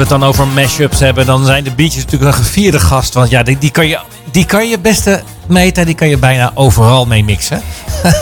we 0.00 0.06
het 0.14 0.20
dan 0.20 0.28
over 0.28 0.48
mashups 0.48 1.00
hebben, 1.00 1.26
dan 1.26 1.44
zijn 1.44 1.64
de 1.64 1.70
beaches 1.70 2.04
natuurlijk 2.04 2.36
een 2.36 2.44
gevierde 2.44 2.78
gast. 2.78 3.14
Want 3.14 3.30
ja, 3.30 3.42
die, 3.42 3.58
die, 3.58 3.70
kan, 3.70 3.86
je, 3.86 3.98
die 4.30 4.44
kan 4.44 4.68
je 4.68 4.78
beste 4.78 5.22
meta, 5.46 5.84
die 5.84 5.94
kan 5.94 6.08
je 6.08 6.18
bijna 6.18 6.50
overal 6.54 7.06
mee 7.06 7.24
mixen. 7.24 7.62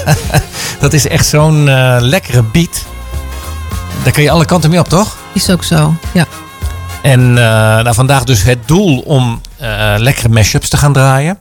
dat 0.80 0.92
is 0.92 1.08
echt 1.08 1.26
zo'n 1.26 1.68
eh, 1.68 1.96
lekkere 2.00 2.42
beat. 2.42 2.84
Daar 4.02 4.12
kan 4.12 4.22
je 4.22 4.30
alle 4.30 4.44
kanten 4.44 4.70
mee 4.70 4.78
op, 4.78 4.88
toch? 4.88 5.16
Is 5.32 5.50
ook 5.50 5.64
zo, 5.64 5.94
ja. 6.12 6.26
En 7.02 7.20
uh, 7.20 7.36
nou, 7.36 7.94
vandaag 7.94 8.24
dus 8.24 8.42
het 8.42 8.68
doel 8.68 8.98
om 8.98 9.40
uh, 9.62 9.94
lekkere 9.96 10.28
mashups 10.28 10.68
te 10.68 10.76
gaan 10.76 10.92
draaien. 10.92 11.38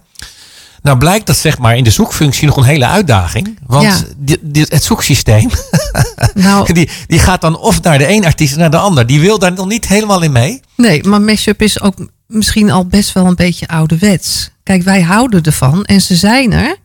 Nou 0.88 1.00
blijkt 1.00 1.26
dat 1.28 1.38
zeg 1.38 1.58
maar 1.58 1.78
in 1.78 1.84
de 1.84 1.90
zoekfunctie 1.90 2.48
nog 2.48 2.58
een 2.58 2.64
hele 2.64 2.86
uitdaging. 2.88 3.58
Want 3.66 3.84
Ja. 3.84 3.96
die, 4.18 4.38
die- 4.42 4.66
het 4.70 4.84
zoeksysteem, 4.84 5.50
Nou, 6.34 6.74
die, 6.74 6.90
die 7.08 7.20
gaat 7.20 7.42
dan 7.42 7.58
of 7.58 7.82
naar 7.82 7.98
de 7.98 8.08
een 8.10 8.26
artiest 8.26 8.56
naar 8.56 8.72
de 8.72 8.78
ander. 8.78 9.06
Die 9.08 9.20
wil 9.20 9.40
daar 9.40 9.54
nog 9.54 9.68
niet 9.68 9.88
helemaal 9.88 10.22
in 10.22 10.32
mee. 10.32 10.62
nee, 10.76 11.04
maar 11.04 11.22
mashup 11.22 11.62
is 11.62 11.82
ook 11.82 11.94
misschien 12.28 12.72
al 12.72 12.86
best 12.86 13.14
wel 13.14 13.26
een 13.26 13.36
beetje 13.36 13.68
ouderwets. 13.68 14.50
Kijk, 14.64 14.84
wij 14.84 15.02
houden 15.02 15.42
ervan 15.44 15.84
en 15.86 16.02
ze 16.02 16.16
zijn 16.16 16.54
er. 16.54 16.76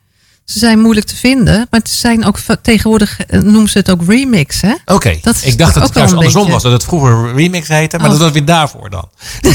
Ze 0.45 0.59
zijn 0.59 0.79
moeilijk 0.81 1.07
te 1.07 1.17
vinden, 1.17 1.67
maar 1.71 1.81
ze 1.85 1.95
zijn 1.95 2.25
ook 2.25 2.39
tegenwoordig 2.63 3.21
eh, 3.21 3.41
noemen 3.41 3.69
ze 3.69 3.79
het 3.79 3.91
ook 3.91 4.03
remix, 4.07 4.61
hè? 4.61 4.75
Oké, 4.85 5.19
Dat 5.23 5.35
is 5.35 5.43
ik 5.45 5.59
dacht 5.59 5.75
dat 5.75 5.83
het 5.83 5.95
juist 5.95 6.13
andersom 6.13 6.41
beetje- 6.41 6.53
was. 6.55 6.63
Dat 6.63 6.73
het 6.73 6.85
vroeger 6.85 7.35
remix 7.35 7.69
heette, 7.69 7.97
maar 7.97 8.07
Oh. 8.07 8.13
dat 8.13 8.23
was 8.23 8.31
weer 8.33 8.45
daarvoor 8.45 8.91
dan. 8.91 9.09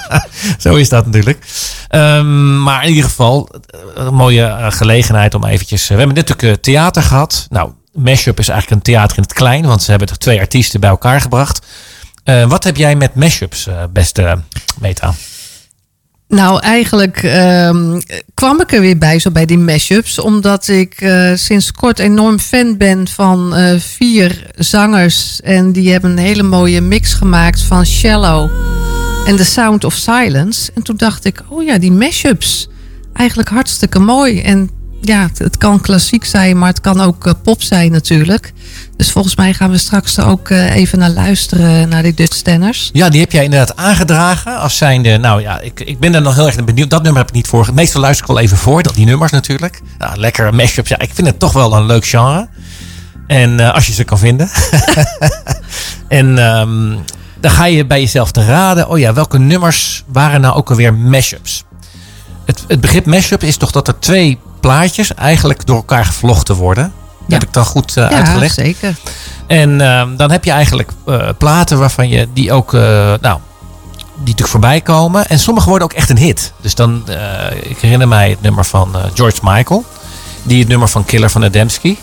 Zo 0.58 0.74
is 0.74 0.88
dat 0.88 1.04
natuurlijk. 1.06 1.46
Ehm, 1.88 2.62
maar 2.62 2.82
in 2.82 2.88
ieder 2.88 3.04
geval, 3.04 3.48
eh, 3.70 3.80
een 3.94 4.14
mooie 4.14 4.44
eh, 4.44 4.70
gelegenheid 4.72 5.34
om 5.34 5.44
eventjes... 5.44 5.88
we 5.88 5.94
hebben 5.94 6.14
net 6.14 6.28
natuurlijk 6.28 6.62
theater 6.62 7.02
gehad. 7.02 7.46
Nou, 7.48 7.70
Mashup 7.92 8.38
is 8.38 8.48
eigenlijk 8.48 8.80
een 8.80 8.92
theater 8.92 9.16
in 9.16 9.22
het 9.22 9.32
klein, 9.32 9.66
want 9.66 9.82
ze 9.82 9.90
hebben 9.90 10.08
er 10.08 10.18
twee 10.18 10.40
artiesten 10.40 10.80
bij 10.80 10.90
elkaar 10.90 11.20
gebracht. 11.20 11.66
Wat 12.48 12.64
heb 12.64 12.76
jij 12.76 12.94
met 12.96 13.14
mashups, 13.14 13.68
beste 13.92 14.38
Meta? 14.80 15.14
Nou, 16.30 16.60
eigenlijk 16.60 17.22
ehm, 17.22 18.00
kwam 18.34 18.60
ik 18.60 18.72
er 18.72 18.80
weer 18.80 18.98
bij, 18.98 19.18
zo 19.18 19.30
bij 19.30 19.46
die 19.46 19.58
mashups. 19.58 20.18
Omdat 20.18 20.68
ik 20.68 20.94
eh, 21.00 21.30
sinds 21.34 21.72
kort 21.72 21.98
enorm 21.98 22.38
fan 22.38 22.76
ben 22.76 23.08
van 23.08 23.54
eh, 23.54 23.78
vier 23.78 24.50
zangers. 24.56 25.40
En 25.40 25.72
die 25.72 25.90
hebben 25.92 26.10
een 26.10 26.18
hele 26.18 26.42
mooie 26.42 26.80
mix 26.80 27.14
gemaakt 27.14 27.62
van 27.62 27.86
Shallow 27.86 28.50
en 29.26 29.36
The 29.36 29.44
Sound 29.44 29.84
of 29.84 29.94
Silence. 29.94 30.70
En 30.74 30.82
toen 30.82 30.96
dacht 30.96 31.24
ik, 31.24 31.42
oh 31.48 31.64
ja, 31.64 31.78
die 31.78 31.92
mashups. 31.92 32.68
Eigenlijk 33.12 33.48
hartstikke 33.48 33.98
mooi. 33.98 34.40
En 34.40 34.70
ja, 35.00 35.28
het, 35.36 35.58
kan 35.58 35.80
klassiek 35.80 36.24
zijn, 36.24 36.58
maar 36.58 36.68
het 36.68 36.80
kan 36.80 37.00
ook 37.00 37.26
eh, 37.26 37.32
pop 37.42 37.62
zijn 37.62 37.92
natuurlijk. 37.92 38.52
Dus 38.96 39.10
volgens 39.10 39.36
mij 39.36 39.54
gaan 39.54 39.70
we 39.70 39.78
straks 39.78 40.16
er 40.16 40.26
ook 40.26 40.48
eh, 40.48 40.74
even 40.74 40.98
naar 40.98 41.10
luisteren, 41.10 41.88
naar 41.88 42.02
die 42.02 42.14
Dutch 42.14 42.36
Tenners. 42.36 42.90
Ja, 42.92 43.08
die 43.08 43.20
heb 43.20 43.32
jij 43.32 43.44
inderdaad 43.44 43.76
aangedragen 43.76 44.58
als 44.58 44.76
zijnde... 44.76 45.16
Nou 45.16 45.40
ja, 45.40 45.60
ik, 45.60 45.80
ik 45.80 45.98
ben 45.98 46.14
er 46.14 46.22
nog 46.22 46.34
heel 46.34 46.46
erg 46.46 46.64
benieuwd. 46.64 46.90
Dat 46.90 47.02
nummer 47.02 47.20
heb 47.20 47.30
ik 47.30 47.34
niet 47.34 47.46
voor. 47.46 47.68
Meestal 47.74 48.00
luister 48.00 48.24
ik 48.24 48.32
wel 48.32 48.42
even 48.42 48.56
voor, 48.56 48.82
dat 48.82 48.94
die 48.94 49.06
nummers 49.06 49.32
natuurlijk. 49.32 49.80
Nou, 49.98 50.16
lekkere 50.16 50.52
mashups. 50.52 50.88
Ja, 50.88 50.98
ik 50.98 51.10
vind 51.14 51.26
het 51.26 51.38
toch 51.38 51.52
wel 51.52 51.74
een 51.74 51.86
leuk 51.86 52.06
genre. 52.06 52.48
En 53.26 53.60
eh, 53.60 53.74
als 53.74 53.86
je 53.86 53.92
ze 53.92 54.04
kan 54.04 54.18
vinden. 54.18 54.50
en 56.08 56.38
ehm, 56.38 56.96
dan 57.40 57.50
ga 57.50 57.64
je 57.64 57.86
bij 57.86 58.00
jezelf 58.00 58.32
te 58.32 58.44
raden. 58.44 58.88
Oh 58.88 58.98
ja, 58.98 59.12
welke 59.12 59.38
nummers 59.38 60.04
waren 60.06 60.40
nou 60.40 60.54
ook 60.56 60.70
alweer 60.70 60.94
mashups? 60.94 61.64
Het, 62.44 62.64
het 62.68 62.80
begrip 62.80 63.06
mashup 63.06 63.42
is 63.42 63.56
toch 63.56 63.70
dat 63.70 63.88
er 63.88 63.98
twee 63.98 64.38
plaatjes 64.60 65.14
eigenlijk 65.14 65.66
door 65.66 65.76
elkaar 65.76 66.04
gevlochten 66.04 66.54
worden. 66.54 66.92
Ja. 67.26 67.34
Heb 67.34 67.42
ik 67.42 67.52
dan 67.52 67.64
goed 67.64 67.96
eh, 67.96 68.10
Ja, 68.10 68.16
uitgelegd? 68.16 68.54
zeker. 68.54 68.96
En 69.46 69.80
ehm, 69.80 70.16
dan 70.16 70.30
heb 70.30 70.44
je 70.44 70.50
eigenlijk 70.50 70.90
eh, 71.06 71.28
platen 71.38 71.78
waarvan 71.78 72.08
je 72.08 72.28
die 72.32 72.52
ook, 72.52 72.74
eh, 72.74 72.80
nou, 73.20 73.38
die 74.16 74.18
natuurlijk 74.18 74.48
voorbij 74.48 74.80
komen. 74.80 75.28
En 75.28 75.38
sommige 75.38 75.68
worden 75.68 75.88
ook 75.88 75.94
echt 75.94 76.10
een 76.10 76.18
hit. 76.18 76.52
Dus 76.60 76.74
dan, 76.74 77.04
ik 77.62 77.78
herinner 77.78 78.08
mij 78.08 78.30
het 78.30 78.42
nummer 78.42 78.64
van 78.64 78.96
George 79.14 79.38
Michael. 79.42 79.84
Die 80.42 80.58
het 80.58 80.68
nummer 80.68 80.88
van 80.88 81.04
Killer 81.04 81.30
van 81.30 81.44
Adamski. 81.44 81.98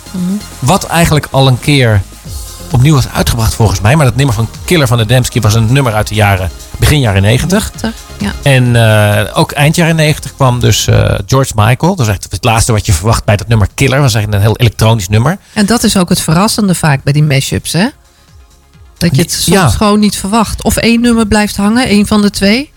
Wat 0.59 0.85
eigenlijk 0.85 1.27
al 1.31 1.47
een 1.47 1.59
keer 1.59 2.01
opnieuw 2.71 2.93
was 2.95 3.07
uitgebracht 3.09 3.53
volgens 3.55 3.81
mij. 3.81 3.95
Maar 3.95 4.05
dat 4.05 4.15
nummer 4.15 4.35
van 4.35 4.49
Killer 4.65 4.87
van 4.87 4.99
Adamski 4.99 5.39
was 5.39 5.53
een 5.53 5.71
nummer 5.73 5.93
uit 5.93 6.07
de 6.07 6.15
jaren, 6.15 6.49
begin 6.77 6.99
jaren 6.99 7.21
90. 7.21 7.71
Ja. 8.19 8.31
En 8.43 8.75
eh, 8.75 9.37
ook 9.37 9.51
eind 9.51 9.75
jaren 9.75 9.95
90 9.95 10.35
kwam 10.35 10.59
dus 10.59 10.87
eh, 10.87 11.15
George 11.25 11.51
Michael. 11.55 11.95
Dat 11.95 11.99
is 11.99 12.07
eigenlijk 12.07 12.31
het 12.31 12.43
laatste 12.43 12.71
wat 12.71 12.85
je 12.85 12.93
verwacht 12.93 13.23
bij 13.25 13.35
dat 13.35 13.47
nummer 13.47 13.67
Killer. 13.73 13.93
Dat 13.93 14.03
was 14.03 14.13
eigenlijk 14.13 14.43
een 14.43 14.49
heel 14.49 14.59
elektronisch 14.65 15.09
nummer. 15.09 15.37
En 15.53 15.65
dat 15.65 15.83
is 15.83 15.97
ook 15.97 16.09
het 16.09 16.21
verrassende 16.21 16.75
vaak 16.75 17.03
bij 17.03 17.13
die 17.13 17.23
mashups, 17.23 17.73
hè? 17.73 17.87
Dat 18.97 19.15
je 19.15 19.21
het 19.21 19.31
soms 19.31 19.45
Ja. 19.57 19.69
gewoon 19.69 19.99
niet 19.99 20.15
verwacht. 20.17 20.63
Of 20.63 20.75
één 20.77 21.01
nummer 21.01 21.27
blijft 21.27 21.57
hangen, 21.57 21.87
één 21.87 22.07
van 22.07 22.21
de 22.21 22.29
twee. 22.29 22.71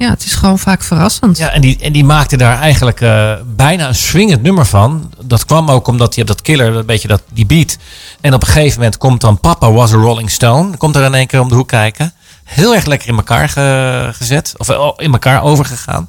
Ja, 0.00 0.10
het 0.10 0.24
is 0.24 0.34
gewoon 0.34 0.58
vaak 0.58 0.82
verrassend. 0.82 1.38
Ja, 1.38 1.48
en 1.50 1.60
die, 1.60 1.78
en 1.80 1.92
die 1.92 2.04
maakte 2.04 2.36
daar 2.36 2.58
eigenlijk 2.60 3.00
eh, 3.00 3.32
bijna 3.46 3.88
een 3.88 3.94
swingend 3.94 4.42
nummer 4.42 4.66
van. 4.66 5.10
Dat 5.24 5.44
kwam 5.44 5.70
ook 5.70 5.86
omdat 5.86 6.14
je 6.14 6.24
dat 6.24 6.42
killer, 6.42 6.76
een 6.76 6.86
beetje 6.86 7.08
dat, 7.08 7.22
die 7.32 7.46
beat. 7.46 7.76
En 8.20 8.34
op 8.34 8.40
een 8.40 8.46
gegeven 8.46 8.78
moment 8.78 8.96
komt 8.98 9.20
dan 9.20 9.40
Papa 9.40 9.70
Was 9.72 9.92
a 9.92 9.96
Rolling 9.96 10.30
Stone. 10.30 10.76
Komt 10.76 10.96
er 10.96 11.04
in 11.04 11.14
één 11.14 11.26
keer 11.26 11.40
om 11.40 11.48
de 11.48 11.54
hoek 11.54 11.68
kijken. 11.68 12.12
Heel 12.44 12.74
erg 12.74 12.84
lekker 12.84 13.08
in 13.08 13.16
elkaar 13.16 13.48
ge- 13.48 14.10
gezet. 14.12 14.54
Of 14.56 14.68
eh, 14.68 14.90
in 14.96 15.12
elkaar 15.12 15.42
overgegaan. 15.42 16.08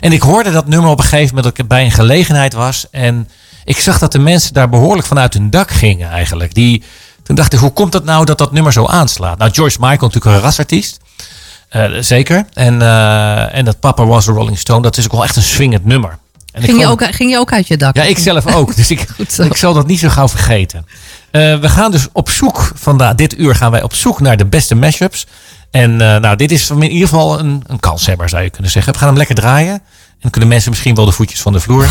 En 0.00 0.12
ik 0.12 0.22
hoorde 0.22 0.50
dat 0.50 0.66
nummer 0.66 0.90
op 0.90 0.98
een 0.98 1.04
gegeven 1.04 1.34
moment 1.34 1.44
dat 1.44 1.58
ik 1.64 1.68
bij 1.68 1.84
een 1.84 1.90
gelegenheid 1.90 2.52
was. 2.52 2.86
En 2.90 3.28
ik 3.64 3.78
zag 3.78 3.98
dat 3.98 4.12
de 4.12 4.18
mensen 4.18 4.52
daar 4.54 4.68
behoorlijk 4.68 5.06
vanuit 5.06 5.34
hun 5.34 5.50
dak 5.50 5.70
gingen 5.70 6.10
eigenlijk. 6.10 6.54
Die, 6.54 6.82
toen 7.22 7.36
dacht 7.36 7.52
ik, 7.52 7.58
hoe 7.58 7.72
komt 7.72 7.92
het 7.92 8.04
nou 8.04 8.24
dat 8.24 8.38
dat 8.38 8.52
nummer 8.52 8.72
zo 8.72 8.86
aanslaat? 8.86 9.38
Nou, 9.38 9.50
George 9.52 9.76
Michael 9.80 9.98
natuurlijk 10.00 10.36
een 10.36 10.40
rasartiest. 10.42 11.00
Eh, 11.72 11.84
zeker. 12.00 12.44
En, 12.52 12.82
eh, 12.82 13.54
en 13.54 13.64
dat 13.64 13.80
Papa 13.80 14.04
Was 14.04 14.28
a 14.28 14.32
Rolling 14.32 14.58
Stone, 14.58 14.82
dat 14.82 14.96
is 14.96 15.04
ook 15.04 15.12
wel 15.12 15.24
echt 15.24 15.36
een 15.36 15.42
swingend 15.42 15.84
nummer. 15.84 16.18
En 16.52 16.62
Ging 16.62 16.80
je, 16.80 16.86
ook, 16.86 17.14
ging 17.14 17.30
je 17.30 17.38
ook 17.38 17.52
uit 17.52 17.66
je 17.66 17.76
dak? 17.76 17.96
ja, 17.96 18.02
ik 18.02 18.18
zelf 18.18 18.54
ook. 18.54 18.76
Dus 18.76 18.90
ik, 18.90 19.06
ik 19.50 19.56
zal 19.56 19.74
dat 19.74 19.86
niet 19.86 19.98
zo 19.98 20.08
gauw 20.08 20.28
vergeten. 20.28 20.86
Eh, 21.30 21.58
we 21.58 21.68
gaan 21.68 21.90
dus 21.90 22.08
op 22.12 22.30
zoek, 22.30 22.72
vandaag, 22.74 23.14
dit 23.14 23.38
uur 23.38 23.54
gaan 23.54 23.70
wij 23.70 23.82
op 23.82 23.94
zoek 23.94 24.20
naar 24.20 24.36
de 24.36 24.46
beste 24.46 24.74
mashups. 24.74 25.26
En 25.70 25.96
nou, 25.96 26.36
dit 26.36 26.50
is 26.50 26.70
in 26.70 26.82
ieder 26.82 27.08
geval 27.08 27.38
een, 27.38 27.62
een 27.66 27.80
kanshebber, 27.80 28.28
zou 28.28 28.42
je 28.42 28.50
kunnen 28.50 28.70
zeggen. 28.70 28.92
We 28.92 28.98
gaan 28.98 29.08
hem 29.08 29.16
lekker 29.16 29.34
draaien. 29.34 29.72
En 29.72 30.18
dan 30.20 30.30
kunnen 30.30 30.48
mensen 30.48 30.70
misschien 30.70 30.94
wel 30.94 31.04
de 31.04 31.12
voetjes 31.12 31.40
van 31.40 31.52
de 31.52 31.60
vloer. 31.60 31.88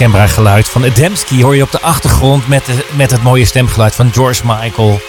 Het 0.00 0.08
onmiskenbaar 0.08 0.44
geluid 0.44 0.68
van 0.68 0.84
Adamski 0.84 1.42
hoor 1.42 1.56
je 1.56 1.62
op 1.62 1.70
de 1.70 1.80
achtergrond 1.80 2.48
met, 2.48 2.64
de, 2.66 2.86
met 2.96 3.10
het 3.10 3.22
mooie 3.22 3.44
stemgeluid 3.44 3.94
van 3.94 4.12
George 4.12 4.46
Michael. 4.46 5.00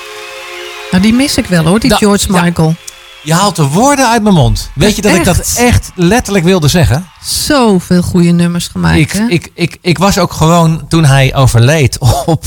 Nou, 0.92 1.04
die 1.04 1.14
mis 1.14 1.38
ik 1.38 1.46
wel 1.46 1.66
hoor, 1.66 1.80
die 1.80 1.90
Da- 1.90 1.96
George 1.96 2.34
ja. 2.34 2.42
Michael. 2.42 2.76
Je 3.24 3.34
haalt 3.34 3.56
de 3.56 3.64
woorden 3.64 4.10
uit 4.10 4.24
mijn 4.24 4.36
mond. 4.36 4.70
Weet 4.76 4.96
je 4.96 5.02
dat 5.02 5.16
ik 5.16 5.24
dat 5.24 5.56
Echt? 5.58 5.92
letterlijk 5.96 6.46
wilde 6.46 6.68
zeggen? 6.68 7.08
Zoveel 7.24 8.02
goede 8.02 8.32
nummers 8.32 8.68
gemaakt. 8.68 8.98
Ik, 8.98 9.12
hè? 9.12 9.28
ik, 9.28 9.52
ik, 9.54 9.78
ik 9.82 9.98
was 9.98 10.18
ook 10.18 10.34
gewoon 10.34 10.88
toen 10.88 11.06
hij 11.06 11.36
overleed 11.36 11.98
op, 12.26 12.46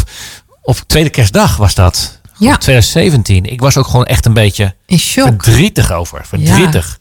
op 0.63 0.79
tweede 0.87 1.11
kerstdag 1.11 1.57
was 1.57 1.75
dat. 1.75 2.21
Ja. 2.39 2.53
Op 2.55 2.61
2017. 2.61 3.45
Ik 3.45 3.61
was 3.61 3.77
ook 3.77 3.87
gewoon 3.87 4.05
echt 4.07 4.27
een 4.27 4.33
beetje 4.35 4.75
in 4.87 4.99
shock. 4.99 5.27
verdrietig 5.27 5.93
over. 5.93 6.25
Verdrietig. 6.27 6.99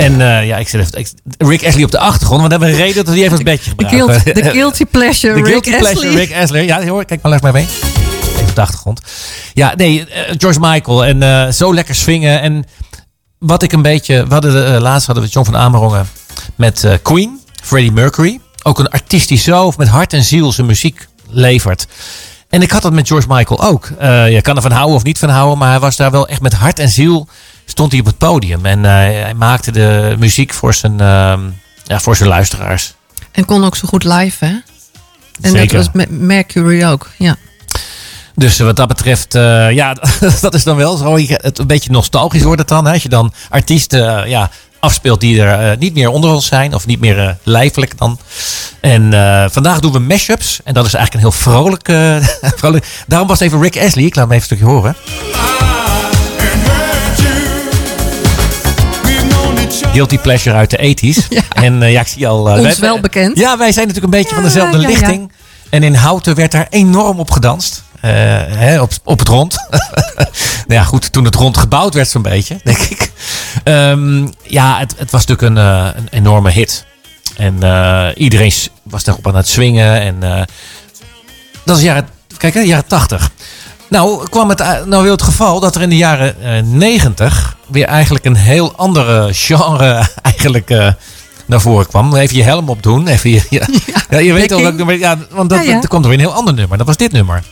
En 0.00 0.20
eh, 0.20 0.46
ja, 0.46 0.56
ik 0.56 0.68
zit 0.68 0.80
even. 0.80 0.98
ik- 0.98 1.12
Rick 1.48 1.66
Astley 1.66 1.84
op 1.84 1.90
de 1.90 1.98
achtergrond, 1.98 2.40
want 2.40 2.52
we 2.52 2.58
hebben 2.58 2.78
een 2.78 2.84
reden 2.86 3.04
dat 3.04 3.14
hij 3.14 3.24
even 3.24 3.38
een 3.38 3.44
beetje 3.44 3.70
De 3.76 3.88
gebruikt. 3.88 4.34
de 4.34 4.42
guilty 4.50 4.84
pleasure, 4.84 5.34
De 5.42 5.50
Rick 5.50 5.64
guilty 5.64 5.76
pleasure. 5.78 6.16
Rick 6.16 6.34
Astley. 6.34 6.64
Ja, 6.64 6.86
hoor, 6.86 7.04
kijk 7.04 7.22
maar 7.22 7.30
langs 7.30 7.44
mij 7.44 7.52
mee. 7.52 7.66
Even 8.34 8.48
op 8.48 8.54
de 8.54 8.60
achtergrond. 8.60 9.00
Ja, 9.54 9.72
nee, 9.76 10.06
eh, 10.06 10.34
George 10.38 10.60
Michael. 10.60 11.04
En 11.04 11.22
eh, 11.22 11.52
zo 11.52 11.74
lekker 11.74 11.94
swingen. 11.94 12.40
En 12.40 12.64
wat 13.38 13.62
ik 13.62 13.72
een 13.72 13.82
beetje... 13.82 14.26
We 14.26 14.32
hadden, 14.32 14.74
eh, 14.74 14.80
laatst 14.80 15.06
hadden 15.06 15.24
we 15.24 15.30
John 15.30 15.46
van 15.46 15.56
Amerongen 15.56 16.08
met 16.54 16.86
Queen, 17.02 17.40
Freddie 17.62 17.92
Mercury. 17.92 18.40
Ook 18.62 18.78
een 18.78 18.88
artiest 18.88 19.28
die 19.28 19.38
zo 19.38 19.72
met 19.76 19.88
hart 19.88 20.12
en 20.12 20.24
ziel 20.24 20.52
zijn 20.52 20.66
muziek 20.66 21.08
levert. 21.28 21.86
En 22.48 22.62
ik 22.62 22.70
had 22.70 22.82
dat 22.82 22.92
met 22.92 23.06
George 23.08 23.26
Michael 23.28 23.62
ook. 23.62 23.88
Je 24.30 24.38
kan 24.42 24.56
ervan 24.56 24.70
houden 24.72 24.96
of 24.96 25.02
niet 25.02 25.18
van 25.18 25.28
houden, 25.28 25.58
maar 25.58 25.70
hij 25.70 25.78
was 25.80 25.96
daar 25.96 26.10
wel 26.10 26.28
echt 26.28 26.40
met 26.40 26.52
hart 26.52 26.78
en 26.78 26.88
ziel 26.88 27.28
stond 27.70 27.90
hij 27.90 28.00
op 28.00 28.06
het 28.06 28.18
podium. 28.18 28.66
En 28.66 28.84
eh, 28.84 28.90
hij 29.22 29.34
maakte 29.34 29.70
de 29.70 30.16
muziek 30.18 30.52
voor 30.52 30.74
zijn, 30.74 31.00
ehm, 31.00 31.40
ja, 31.84 32.00
voor 32.00 32.16
zijn 32.16 32.28
luisteraars. 32.28 32.94
En 33.32 33.44
kon 33.44 33.64
ook 33.64 33.76
zo 33.76 33.88
goed 33.88 34.04
live, 34.04 34.44
hè? 34.44 34.52
En 35.40 35.50
Zeker. 35.50 35.76
dat 35.76 35.86
was 35.86 35.94
met 35.94 36.10
Mercury 36.10 36.84
ook, 36.84 37.10
ja. 37.18 37.36
Dus 38.34 38.58
wat 38.58 38.76
dat 38.76 38.88
betreft, 38.88 39.34
eh, 39.34 39.70
ja, 39.70 39.96
dat 40.40 40.54
is 40.54 40.64
dan 40.64 40.76
wel 40.76 40.96
zo. 40.96 41.18
Het, 41.18 41.58
een 41.58 41.66
beetje 41.66 41.90
nostalgisch 41.90 42.42
wordt 42.42 42.60
het 42.60 42.68
dan. 42.68 42.84
Hè? 42.84 42.92
Als 42.92 43.02
je 43.02 43.08
dan 43.08 43.32
artiesten 43.48 44.22
eh, 44.22 44.30
ja, 44.30 44.50
afspeelt 44.80 45.20
die 45.20 45.42
er 45.42 45.70
eh, 45.70 45.78
niet 45.78 45.94
meer 45.94 46.08
onder 46.08 46.30
ons 46.30 46.46
zijn. 46.46 46.74
Of 46.74 46.86
niet 46.86 47.00
meer 47.00 47.18
eh, 47.18 47.34
lijfelijk 47.42 47.98
dan. 47.98 48.18
En 48.80 49.12
eh, 49.12 49.44
vandaag 49.50 49.80
doen 49.80 49.92
we 49.92 49.98
mashups. 49.98 50.60
En 50.64 50.74
dat 50.74 50.86
is 50.86 50.94
eigenlijk 50.94 51.24
een 51.24 51.30
heel 51.30 51.40
vrolijk, 51.40 51.88
eh, 51.88 52.16
vrolijk. 52.58 52.86
Daarom 53.06 53.28
was 53.28 53.40
even 53.40 53.62
Rick 53.62 53.78
Astley. 53.78 54.04
Ik 54.04 54.14
laat 54.14 54.28
hem 54.28 54.38
even 54.38 54.50
een 54.50 54.56
stukje 54.56 54.74
horen. 54.74 54.96
Guilty 59.92 60.18
Pleasure 60.18 60.56
uit 60.56 60.70
de 60.70 60.96
80s. 60.96 61.26
Ja. 61.28 61.42
En 61.52 61.82
eh, 61.82 61.92
ja, 61.92 62.00
ik 62.00 62.06
zie 62.06 62.28
al... 62.28 62.48
eh, 62.50 62.54
Ons 62.54 62.78
wij- 62.78 62.88
wel 62.88 63.00
bekend. 63.00 63.38
Ja, 63.38 63.58
wij 63.58 63.72
zijn 63.72 63.86
natuurlijk 63.86 64.14
een 64.14 64.20
beetje 64.20 64.34
van 64.34 64.44
dezelfde 64.44 64.78
ja, 64.80 64.88
lichting. 64.88 65.32
En 65.70 65.82
in 65.82 65.94
Houten 65.94 66.34
werd 66.34 66.52
daar 66.52 66.66
enorm 66.70 67.18
op 67.18 67.30
gedanst. 67.30 67.82
Eh, 68.00 68.10
hè, 68.46 68.80
op, 68.80 68.92
op 69.04 69.18
het 69.18 69.28
rond. 69.28 69.56
nou 70.66 70.80
ja, 70.80 70.82
goed, 70.82 71.12
toen 71.12 71.24
het 71.24 71.34
rond 71.34 71.56
gebouwd 71.56 71.94
werd 71.94 72.08
zo'n 72.08 72.22
beetje, 72.22 72.60
denk 72.64 72.78
ik. 72.78 73.10
Ehm, 73.64 74.26
ja, 74.42 74.78
het, 74.78 74.94
het 74.98 75.10
was 75.10 75.26
natuurlijk 75.26 75.56
een, 75.58 75.64
een 75.96 76.08
enorme 76.10 76.50
hit. 76.50 76.84
En 77.36 77.54
iedereen 78.16 78.52
was 78.82 79.04
daarop 79.04 79.26
aan 79.26 79.36
het 79.36 79.48
swingen. 79.48 80.00
En 80.00 80.46
dat 81.64 81.76
is 81.76 81.82
jaren, 81.82 82.08
kijk, 82.36 82.54
hè, 82.54 82.60
jaren 82.60 82.86
80. 82.86 83.30
Nou, 83.90 84.28
kwam 84.28 84.48
het, 84.48 84.60
eh, 84.60 84.84
nou 84.84 85.02
wil 85.02 85.12
het 85.12 85.22
geval 85.22 85.60
dat 85.60 85.74
er 85.74 85.82
in 85.82 85.88
de 85.88 85.96
jaren 85.96 86.42
eh, 86.42 86.62
90 86.62 87.56
weer 87.66 87.84
eigenlijk 87.84 88.24
een 88.24 88.36
heel 88.36 88.72
andere 88.76 89.28
genre 89.32 90.06
eigenlijk 90.22 90.70
eh, 90.70 90.92
naar 91.46 91.60
voren 91.60 91.86
kwam. 91.86 92.16
Even 92.16 92.36
je 92.36 92.42
helm 92.42 92.68
opdoen. 92.68 93.06
Even 93.06 93.30
je, 93.30 93.42
ja, 93.58 93.66
ja, 94.10 94.18
je 94.18 94.32
weet 94.32 94.52
al 94.52 94.62
welk 94.62 94.74
nummer. 94.76 94.98
Ja, 94.98 95.18
want 95.30 95.50
dat, 95.50 95.64
Ja, 95.64 95.70
ja. 95.70 95.80
er 95.82 95.88
kwam 95.88 96.02
er 96.02 96.08
weer 96.08 96.18
een 96.18 96.24
heel 96.24 96.34
ander 96.34 96.54
nummer. 96.54 96.78
Dat 96.78 96.86
was 96.86 96.96
dit 96.96 97.12
nummer. 97.12 97.42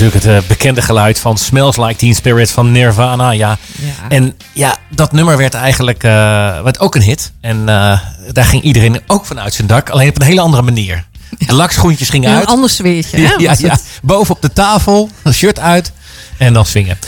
Natuurlijk 0.00 0.24
het 0.24 0.42
eh, 0.42 0.48
bekende 0.48 0.82
geluid 0.82 1.18
van 1.18 1.38
Smells 1.38 1.76
Like 1.76 1.96
Teen 1.96 2.14
Spirit 2.14 2.50
van 2.50 2.72
Nirvana. 2.72 3.30
Ja. 3.30 3.58
Ja. 3.78 4.08
En 4.08 4.36
ja, 4.52 4.76
dat 4.90 5.12
nummer 5.12 5.36
werd 5.36 5.54
eigenlijk 5.54 6.04
eh, 6.04 6.10
werd 6.62 6.80
ook 6.80 6.94
een 6.94 7.02
hit. 7.02 7.32
En 7.40 7.68
eh, 7.68 8.00
daar 8.32 8.44
ging 8.44 8.62
iedereen 8.62 9.00
ook 9.06 9.26
van 9.26 9.40
uit 9.40 9.54
zijn 9.54 9.66
dak. 9.66 9.90
Alleen 9.90 10.08
op 10.08 10.20
een 10.20 10.26
hele 10.26 10.40
andere 10.40 10.62
manier. 10.62 11.04
De 11.38 11.54
lakschoentjes 11.54 12.08
gingen 12.08 12.28
In 12.28 12.34
uit. 12.34 12.44
een 12.44 12.50
ander 12.50 12.70
sfeertje, 12.70 13.16
hè? 13.16 13.22
Ja, 13.22 13.34
ja, 13.38 13.54
ja. 13.58 13.78
Boven 14.02 14.34
op 14.34 14.42
de 14.42 14.52
tafel, 14.52 15.10
een 15.22 15.34
shirt 15.34 15.58
uit 15.58 15.92
en 16.38 16.52
dan 16.52 16.66
swingen. 16.66 16.98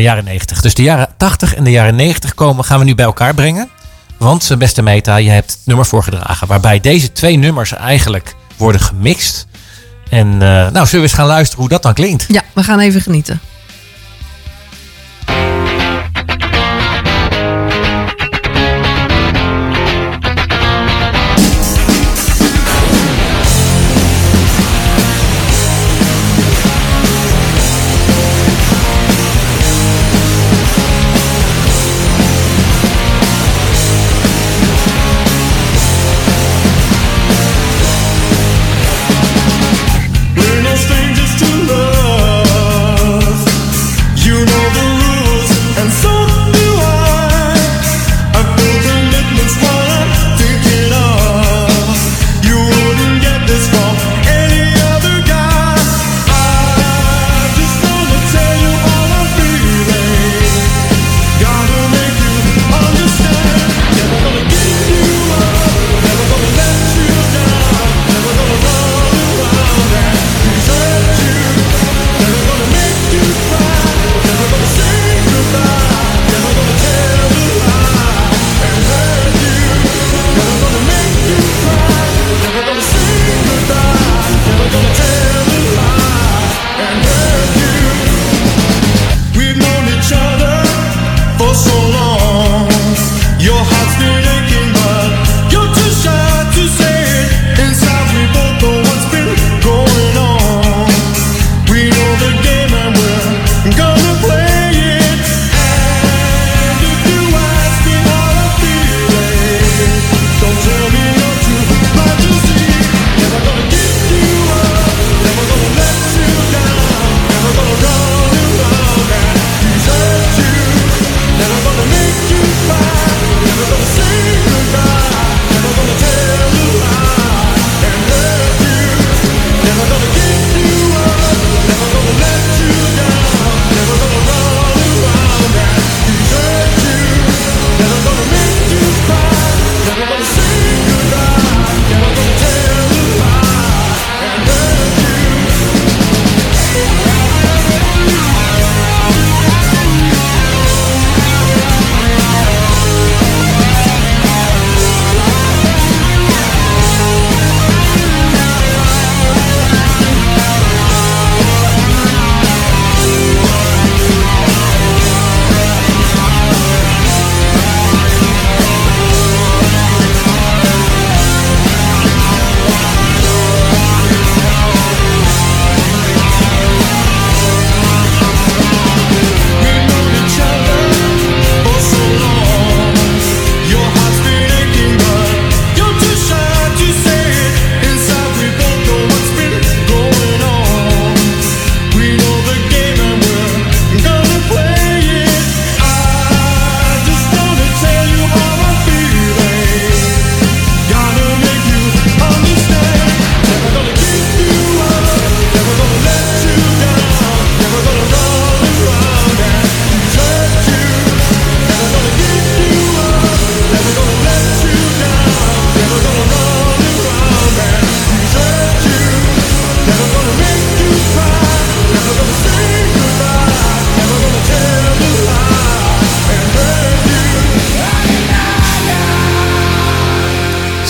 Jaren 0.00 0.24
90. 0.24 0.60
Dus 0.60 0.74
de 0.74 0.82
jaren 0.82 1.08
80 1.16 1.54
en 1.54 1.64
de 1.64 1.70
jaren 1.70 1.94
90 1.94 2.34
komen, 2.34 2.64
gaan 2.64 2.78
we 2.78 2.84
nu 2.84 2.94
bij 2.94 3.04
elkaar 3.04 3.34
brengen. 3.34 3.68
Want, 4.18 4.50
beste 4.58 4.82
Meta, 4.82 5.16
je 5.16 5.30
hebt 5.30 5.50
het 5.50 5.60
nummer 5.64 5.86
voorgedragen. 5.86 6.46
Waarbij 6.46 6.80
deze 6.80 7.12
twee 7.12 7.36
nummers 7.36 7.72
eigenlijk 7.72 8.34
worden 8.56 8.80
gemixt. 8.80 9.46
En 10.08 10.32
eh, 10.32 10.48
nou, 10.48 10.72
zullen 10.72 10.90
we 10.90 10.96
eens 10.98 11.12
gaan 11.12 11.26
luisteren 11.26 11.60
hoe 11.60 11.68
dat 11.68 11.82
dan 11.82 11.94
klinkt? 11.94 12.24
Ja, 12.28 12.42
we 12.52 12.62
gaan 12.62 12.78
even 12.78 13.00
genieten. 13.00 13.40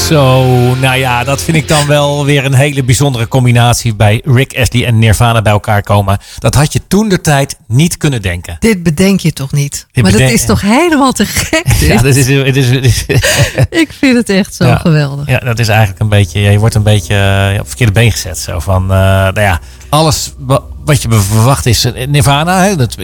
Zo, 0.08 0.44
nou 0.74 0.96
ja, 0.98 1.24
dat 1.24 1.42
vind 1.42 1.56
ik 1.56 1.68
dan 1.68 1.86
wel 1.86 2.24
weer 2.24 2.44
een 2.44 2.54
hele 2.54 2.82
bijzondere 2.82 3.28
combinatie 3.28 3.94
bij 3.94 4.20
Rick 4.24 4.56
Astley 4.58 4.86
en 4.86 4.98
Nirvana 4.98 5.42
bij 5.42 5.52
elkaar 5.52 5.82
komen. 5.82 6.18
Dat 6.38 6.54
had 6.54 6.72
je 6.72 6.80
toen 6.88 7.08
de 7.08 7.20
tijd 7.20 7.56
niet 7.66 7.96
kunnen 7.96 8.22
denken. 8.22 8.56
Dit 8.58 8.82
bedenk 8.82 9.20
je 9.20 9.32
toch 9.32 9.52
niet? 9.52 9.86
Dit 9.92 10.02
maar 10.02 10.12
dat 10.12 10.20
is 10.20 10.44
toch 10.44 10.60
helemaal 10.60 11.12
te 11.12 11.26
gek? 11.26 11.64
dit? 11.78 11.88
Ja, 11.88 11.96
dat 12.02 12.16
is, 12.16 12.26
het 12.28 12.56
is, 12.56 13.04
Ik 13.82 13.92
vind 13.98 14.16
het 14.16 14.28
echt 14.30 14.54
zo 14.54 14.64
Ja. 14.66 14.76
geweldig. 14.76 15.26
ja, 15.28 15.38
dat 15.38 15.58
is 15.58 15.68
eigenlijk 15.68 16.00
een 16.00 16.08
beetje, 16.08 16.40
je 16.40 16.58
wordt 16.58 16.74
een 16.74 16.82
beetje 16.82 17.14
eh, 17.14 17.20
ja, 17.20 17.50
op 17.52 17.58
het 17.58 17.66
verkeerde 17.68 17.92
been 17.92 18.12
gezet. 18.12 18.38
Zo 18.38 18.58
van, 18.58 18.82
eh, 18.82 18.88
nou 18.98 19.40
ja, 19.40 19.60
alles 19.88 20.32
wa- 20.38 20.62
wat 20.84 21.02
je 21.02 21.08
verwacht 21.10 21.66
is 21.66 21.84
eh, 21.84 22.06
Nirvana. 22.06 22.62
Hè, 22.64 22.76
dat, 22.76 22.96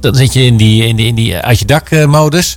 dan 0.00 0.14
zit 0.14 0.32
je 0.32 0.42
in 0.42 0.56
die, 0.56 0.86
in 0.86 0.96
die, 0.96 1.06
in 1.06 1.14
die 1.14 1.36
uit 1.36 1.58
je 1.58 1.64
dak 1.64 2.06
modus. 2.06 2.56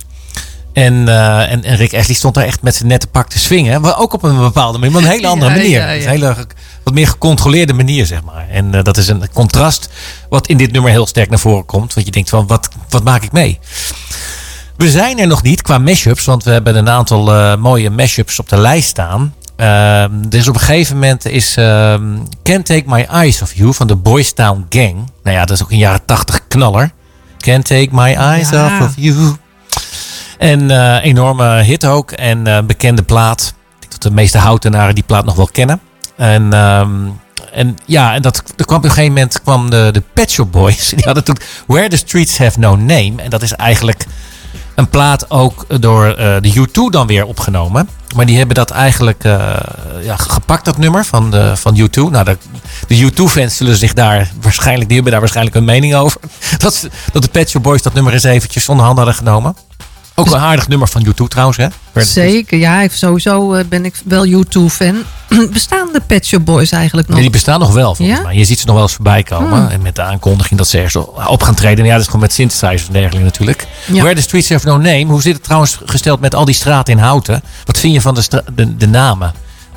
En, 0.72 1.08
eh, 1.08 1.52
en, 1.52 1.64
en 1.64 1.76
Rick 1.76 1.94
Astley 1.94 2.16
stond 2.16 2.34
daar 2.34 2.44
echt 2.44 2.62
met 2.62 2.74
zijn 2.74 2.88
nette 2.88 3.06
pak 3.06 3.28
te 3.28 3.38
swingen. 3.38 3.80
Maar 3.80 3.98
ook 3.98 4.12
op 4.12 4.22
een 4.22 4.38
bepaalde 4.38 4.78
manier, 4.78 4.94
maar 4.94 5.02
een 5.02 5.08
hele 5.08 5.26
andere 5.34 5.50
Ja, 5.50 5.56
manier. 5.56 5.78
ja, 5.80 5.90
ja. 5.90 6.02
Een 6.02 6.08
hele 6.08 6.36
wat 6.84 6.94
meer 6.94 7.06
gecontroleerde 7.08 7.72
manier, 7.72 8.06
zeg 8.06 8.22
maar. 8.22 8.48
En 8.50 8.74
eh, 8.74 8.82
dat 8.82 8.96
is 8.96 9.08
een 9.08 9.28
contrast 9.32 9.88
wat 10.28 10.46
in 10.46 10.56
dit 10.56 10.72
nummer 10.72 10.90
heel 10.90 11.06
sterk 11.06 11.28
naar 11.30 11.38
voren 11.38 11.66
komt. 11.66 11.94
Want 11.94 12.06
je 12.06 12.12
denkt 12.12 12.28
van, 12.28 12.46
wat, 12.46 12.68
wat 12.88 13.04
maak 13.04 13.22
ik 13.22 13.32
mee? 13.32 13.58
We 14.76 14.90
zijn 14.90 15.18
er 15.18 15.26
nog 15.26 15.42
niet 15.42 15.62
qua 15.62 15.78
mashups, 15.78 16.24
want 16.24 16.44
we 16.44 16.50
hebben 16.50 16.76
een 16.76 16.88
aantal 16.88 17.34
eh, 17.34 17.56
mooie 17.56 17.90
mashups 17.90 18.38
op 18.38 18.48
de 18.48 18.56
lijst 18.56 18.88
staan. 18.88 19.34
Ehm, 19.56 20.10
dus 20.28 20.48
op 20.48 20.54
een 20.54 20.60
gegeven 20.60 20.94
moment 20.94 21.24
is 21.26 21.56
ehm, 21.56 22.02
Can't 22.42 22.66
Take 22.66 22.82
My 22.86 23.06
Eyes 23.10 23.42
Off 23.42 23.54
You 23.54 23.74
van 23.74 23.86
de 23.86 23.96
Boys 23.96 24.32
Town 24.32 24.66
Gang. 24.68 24.94
Nou 25.22 25.36
ja, 25.36 25.44
dat 25.44 25.56
is 25.56 25.62
ook 25.62 25.70
een 25.70 25.78
jaren 25.78 26.04
80 26.04 26.40
knaller. 26.48 26.90
Can't 27.38 27.66
Take 27.66 27.88
My 27.90 28.12
Eyes. 28.14 28.52
Off 28.52 28.80
of 28.80 28.92
You. 28.96 29.36
En 30.42 30.70
eh, 30.70 31.04
enorme 31.04 31.62
hit 31.62 31.86
ook 31.86 32.10
en 32.10 32.46
eh, 32.46 32.62
bekende 32.62 33.02
plaat. 33.02 33.54
Ik 33.74 33.80
denk 33.80 33.92
dat 33.92 34.02
de 34.02 34.10
meeste 34.10 34.38
houtenaren 34.38 34.94
die 34.94 35.04
plaat 35.04 35.24
nog 35.24 35.34
wel 35.34 35.48
kennen. 35.52 35.80
En, 36.16 36.52
ehm, 36.52 36.90
en 37.52 37.76
ja, 37.86 38.14
en 38.14 38.22
dat, 38.22 38.42
er 38.56 38.64
kwam 38.64 38.78
op 38.78 38.84
een 38.84 38.90
gegeven 38.90 39.12
moment 39.12 39.42
kwam 39.42 39.70
de, 39.70 39.88
de 39.92 40.02
Pet 40.12 40.30
Shop 40.30 40.52
Boys. 40.52 40.88
Die 40.96 41.04
hadden 41.04 41.24
toen 41.24 41.36
Where 41.66 41.88
the 41.88 41.96
Streets 41.96 42.38
Have 42.38 42.58
No 42.58 42.76
Name. 42.76 43.12
En 43.16 43.30
dat 43.30 43.42
is 43.42 43.52
eigenlijk 43.52 44.06
een 44.74 44.88
plaat 44.88 45.30
ook 45.30 45.66
door 45.80 46.06
eh, 46.06 46.36
de 46.40 46.52
U2 46.54 46.90
dan 46.90 47.06
weer 47.06 47.26
opgenomen. 47.26 47.88
Maar 48.14 48.26
die 48.26 48.36
hebben 48.36 48.54
dat 48.54 48.70
eigenlijk 48.70 49.22
ja, 50.02 50.16
gepakt, 50.16 50.64
dat 50.64 50.78
nummer 50.78 51.04
van, 51.04 51.30
de, 51.30 51.56
van 51.56 51.80
U2. 51.80 52.10
Nou, 52.10 52.24
de, 52.24 52.36
de 52.88 53.10
U2-fans 53.10 53.56
zullen 53.56 53.76
zich 53.76 53.92
daar 53.92 54.30
waarschijnlijk, 54.40 54.86
die 54.86 54.94
hebben 54.94 55.12
daar 55.12 55.20
waarschijnlijk 55.20 55.56
een 55.56 55.64
mening 55.64 55.94
over. 55.94 56.20
Dat, 56.58 56.88
dat 57.12 57.22
de 57.22 57.28
Pet 57.28 57.50
Shop 57.50 57.62
Boys 57.62 57.82
dat 57.82 57.94
nummer 57.94 58.12
eens 58.12 58.22
eventjes 58.22 58.68
onder 58.68 58.84
handen 58.84 59.04
hadden 59.04 59.24
genomen. 59.24 59.56
Ook 60.26 60.34
een 60.34 60.40
aardig 60.40 60.68
nummer 60.68 60.88
van 60.88 61.06
U2 61.06 61.28
trouwens, 61.28 61.58
hè? 61.58 61.66
Streets- 61.90 62.12
Zeker, 62.12 62.58
ja. 62.58 62.88
Sowieso 62.88 63.52
eh, 63.54 63.64
ben 63.68 63.84
ik 63.84 63.94
wel 64.04 64.26
U2-fan. 64.26 65.02
Bestaan 65.52 65.88
de 65.92 66.00
Pet 66.06 66.26
Shop 66.26 66.44
Boys 66.44 66.70
eigenlijk 66.70 67.06
nog? 67.08 67.16
Nee, 67.16 67.24
die 67.26 67.34
bestaan 67.34 67.60
nog 67.60 67.72
wel 67.72 67.94
volgens 67.94 68.18
Ja? 68.18 68.24
mij. 68.24 68.34
Je 68.36 68.44
ziet 68.44 68.58
ze 68.58 68.66
nog 68.66 68.74
wel 68.74 68.84
eens 68.84 68.94
voorbij 68.94 69.22
komen. 69.22 69.58
Hmm. 69.60 69.68
En 69.68 69.82
met 69.82 69.96
de 69.96 70.02
aankondiging 70.02 70.58
dat 70.58 70.68
ze 70.68 70.76
ergens 70.78 70.96
op 71.26 71.42
gaan 71.42 71.54
treden. 71.54 71.78
En 71.78 71.84
ja, 71.84 71.90
dat 71.92 72.00
is 72.00 72.06
gewoon 72.06 72.20
met 72.22 72.32
synthesizers 72.32 72.86
en 72.86 72.92
dergelijke 72.92 73.24
natuurlijk. 73.24 73.66
Ja. 73.86 74.00
Where 74.02 74.14
the 74.14 74.22
Streets 74.22 74.48
Have 74.50 74.66
No 74.66 74.76
Name. 74.76 75.04
Hoe 75.04 75.22
zit 75.22 75.34
het 75.34 75.44
trouwens 75.44 75.78
gesteld 75.84 76.20
met 76.20 76.34
al 76.34 76.44
die 76.44 76.54
straten 76.54 76.92
in 76.94 76.98
Houten? 77.00 77.42
Wat 77.64 77.78
vind 77.78 77.92
je 77.94 78.00
van 78.00 78.14
de, 78.14 78.42
de, 78.54 78.76
de 78.76 78.86
namen? 78.88 79.32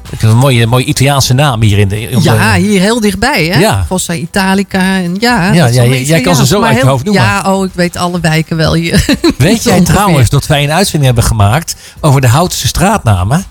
Ik 0.09 0.21
heb 0.21 0.29
een 0.29 0.37
mooie, 0.37 0.67
mooie 0.67 0.85
Italiaanse 0.85 1.33
naam 1.33 1.61
hier 1.61 1.77
in 1.77 1.87
de... 1.87 1.99
Ja, 2.21 2.53
hier 2.53 2.81
heel 2.81 2.99
dichtbij, 2.99 3.45
hè? 3.45 3.59
Ja. 3.59 3.85
Fossa 3.87 4.13
Italica. 4.13 4.79
En 4.79 5.15
ja, 5.19 5.53
Ja, 5.53 5.67
is 5.67 5.75
jij- 5.75 6.03
jij 6.03 6.21
kan 6.21 6.35
ze 6.35 6.45
zo 6.45 6.61
uit 6.61 6.77
je 6.77 6.85
hoofd 6.85 7.03
noemen. 7.05 7.23
Ja, 7.23 7.43
oh, 7.53 7.65
ik 7.65 7.71
weet 7.73 7.97
alle 7.97 8.19
wijken 8.19 8.57
wel 8.57 8.73
hier. 8.73 9.05
Weet 9.37 9.63
jij 9.63 9.81
trouwens 9.81 10.29
dat 10.29 10.47
wij 10.47 10.63
een 10.63 10.71
uitzending 10.71 11.05
hebben 11.05 11.23
gemaakt 11.23 11.75
over 11.99 12.21
de 12.21 12.27
Houtense 12.27 12.67
straatnamen? 12.67 13.43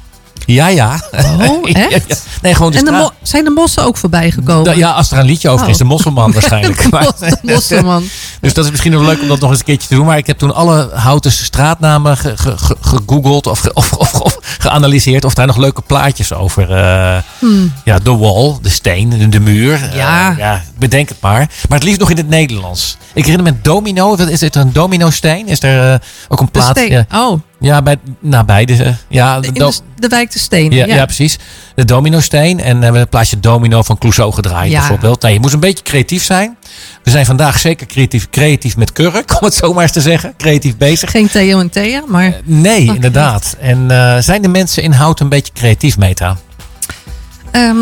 Ja, 0.47 0.69
ja. 0.69 1.01
Oh, 1.13 1.59
echt? 1.63 1.79
Ja, 1.79 1.89
ja. 2.07 2.17
Nee, 2.43 2.55
gewoon 2.55 2.73
de 2.73 2.79
En 2.79 2.85
de 2.85 3.11
zijn 3.23 3.45
de 3.45 3.51
mossen 3.51 3.85
ook 3.85 3.97
voorbij 3.97 4.31
gekomen? 4.31 4.65
Da- 4.65 4.73
ja, 4.73 4.91
als 4.91 5.11
er 5.11 5.19
een 5.19 5.25
liedje 5.27 5.49
over 5.49 5.65
Oh. 5.65 5.71
is, 5.71 5.77
de 5.79 5.85
Mosselman 5.85 6.33
waarschijnlijk. 6.39 6.91
De 6.91 7.37
mosselman. 7.43 8.05
Dus 8.41 8.55
dat 8.55 8.65
is 8.65 8.71
misschien 8.71 8.93
nog 8.93 9.03
leuk 9.03 9.23
om 9.23 9.29
dat 9.29 9.41
nog 9.41 9.51
eens 9.51 9.59
een 9.59 9.65
keertje 9.65 9.89
te 9.89 9.95
doen. 9.95 10.07
Maar 10.07 10.17
ik 10.17 10.27
heb 10.27 10.39
toen 10.39 10.55
alle 10.55 10.91
Houtense 10.95 11.45
straatnamen 11.45 12.17
ge- 12.17 12.37
ge- 12.37 12.59
ge- 12.59 12.77
gegoogeld 12.81 13.47
of, 13.47 13.67
of, 13.73 13.93
of, 13.93 14.15
of 14.21 14.39
geanalyseerd. 14.59 15.25
Of 15.25 15.35
daar 15.35 15.47
nog 15.47 15.57
leuke 15.57 15.83
plaatjes 15.83 16.33
over. 16.33 16.71
eh, 16.71 17.17
Ja, 17.85 17.99
de 17.99 18.17
wall, 18.17 18.55
de 18.63 18.69
steen, 18.69 19.09
de, 19.11 19.29
de 19.29 19.41
muur. 19.41 19.73
Eh, 19.75 19.81
Hmm. 20.27 20.39
Ja. 20.39 20.63
bedenk 20.79 21.09
het 21.09 21.21
maar. 21.21 21.39
Maar 21.69 21.79
het 21.79 21.83
liefst 21.83 22.01
nog 22.01 22.11
in 22.11 22.17
het 22.17 22.29
Nederlands. 22.29 22.97
Ik 23.15 23.25
herinner 23.27 23.53
me 23.53 23.61
domino. 23.63 24.15
Is 24.15 24.41
het 24.41 24.55
een 24.57 24.73
domino 24.73 25.11
steen? 25.11 25.47
Is 25.49 25.63
er 25.63 25.93
eh, 25.93 25.99
ook 26.29 26.41
een 26.41 26.51
plaat? 26.51 26.79
Oh, 27.15 27.41
ja, 27.65 27.83
bij, 27.83 27.97
nou, 28.21 28.45
beide. 28.45 28.83
eh, 28.85 28.93
Ja, 29.09 29.41
de 29.41 29.53
de, 29.53 29.73
de 29.97 30.09
wijk 30.09 30.33
de 30.33 30.39
Steen. 30.39 30.71
ja, 30.71 30.87
ja. 30.87 31.05
precies. 31.05 31.39
De 31.75 31.85
domino-steen. 31.85 32.61
En 32.61 32.77
we 32.79 32.85
hebben 32.85 33.03
een 33.03 33.09
plaatje 33.09 33.41
domino 33.41 33.83
van 33.83 33.99
Clouseau 33.99 34.33
gedraaid 34.33 34.71
Ja. 34.71 34.79
bijvoorbeeld. 34.79 35.23
Nou, 35.23 35.35
je 35.35 35.41
moet 35.41 35.53
een 35.53 35.61
beetje 35.61 35.85
creatief 35.85 36.25
zijn. 36.25 36.57
We 37.03 37.11
zijn 37.11 37.27
vandaag 37.27 37.59
zeker 37.59 37.87
creatief, 37.87 38.31
creatief 38.31 38.77
met 38.77 38.93
kurk, 38.93 39.31
om 39.41 39.45
het 39.47 39.55
zo 39.55 39.73
maar 39.73 39.83
eens 39.83 39.93
te 39.93 40.01
zeggen. 40.01 40.35
Creatief 40.37 40.77
bezig. 40.77 41.11
Geen 41.11 41.29
Theo 41.29 41.61
en 41.61 41.71
Thea, 41.71 42.03
maar 42.07 42.41
Nee, 42.45 42.83
Oké. 42.85 42.95
inderdaad. 42.95 43.57
En 43.61 43.91
eh, 43.91 44.17
zijn 44.21 44.43
de 44.43 44.49
mensen 44.49 44.83
in 44.83 44.93
Hout 44.93 45.21
een 45.21 45.29
beetje 45.29 45.53
creatief, 45.53 45.99
Meta? 45.99 46.37
Ehm, 47.55 47.77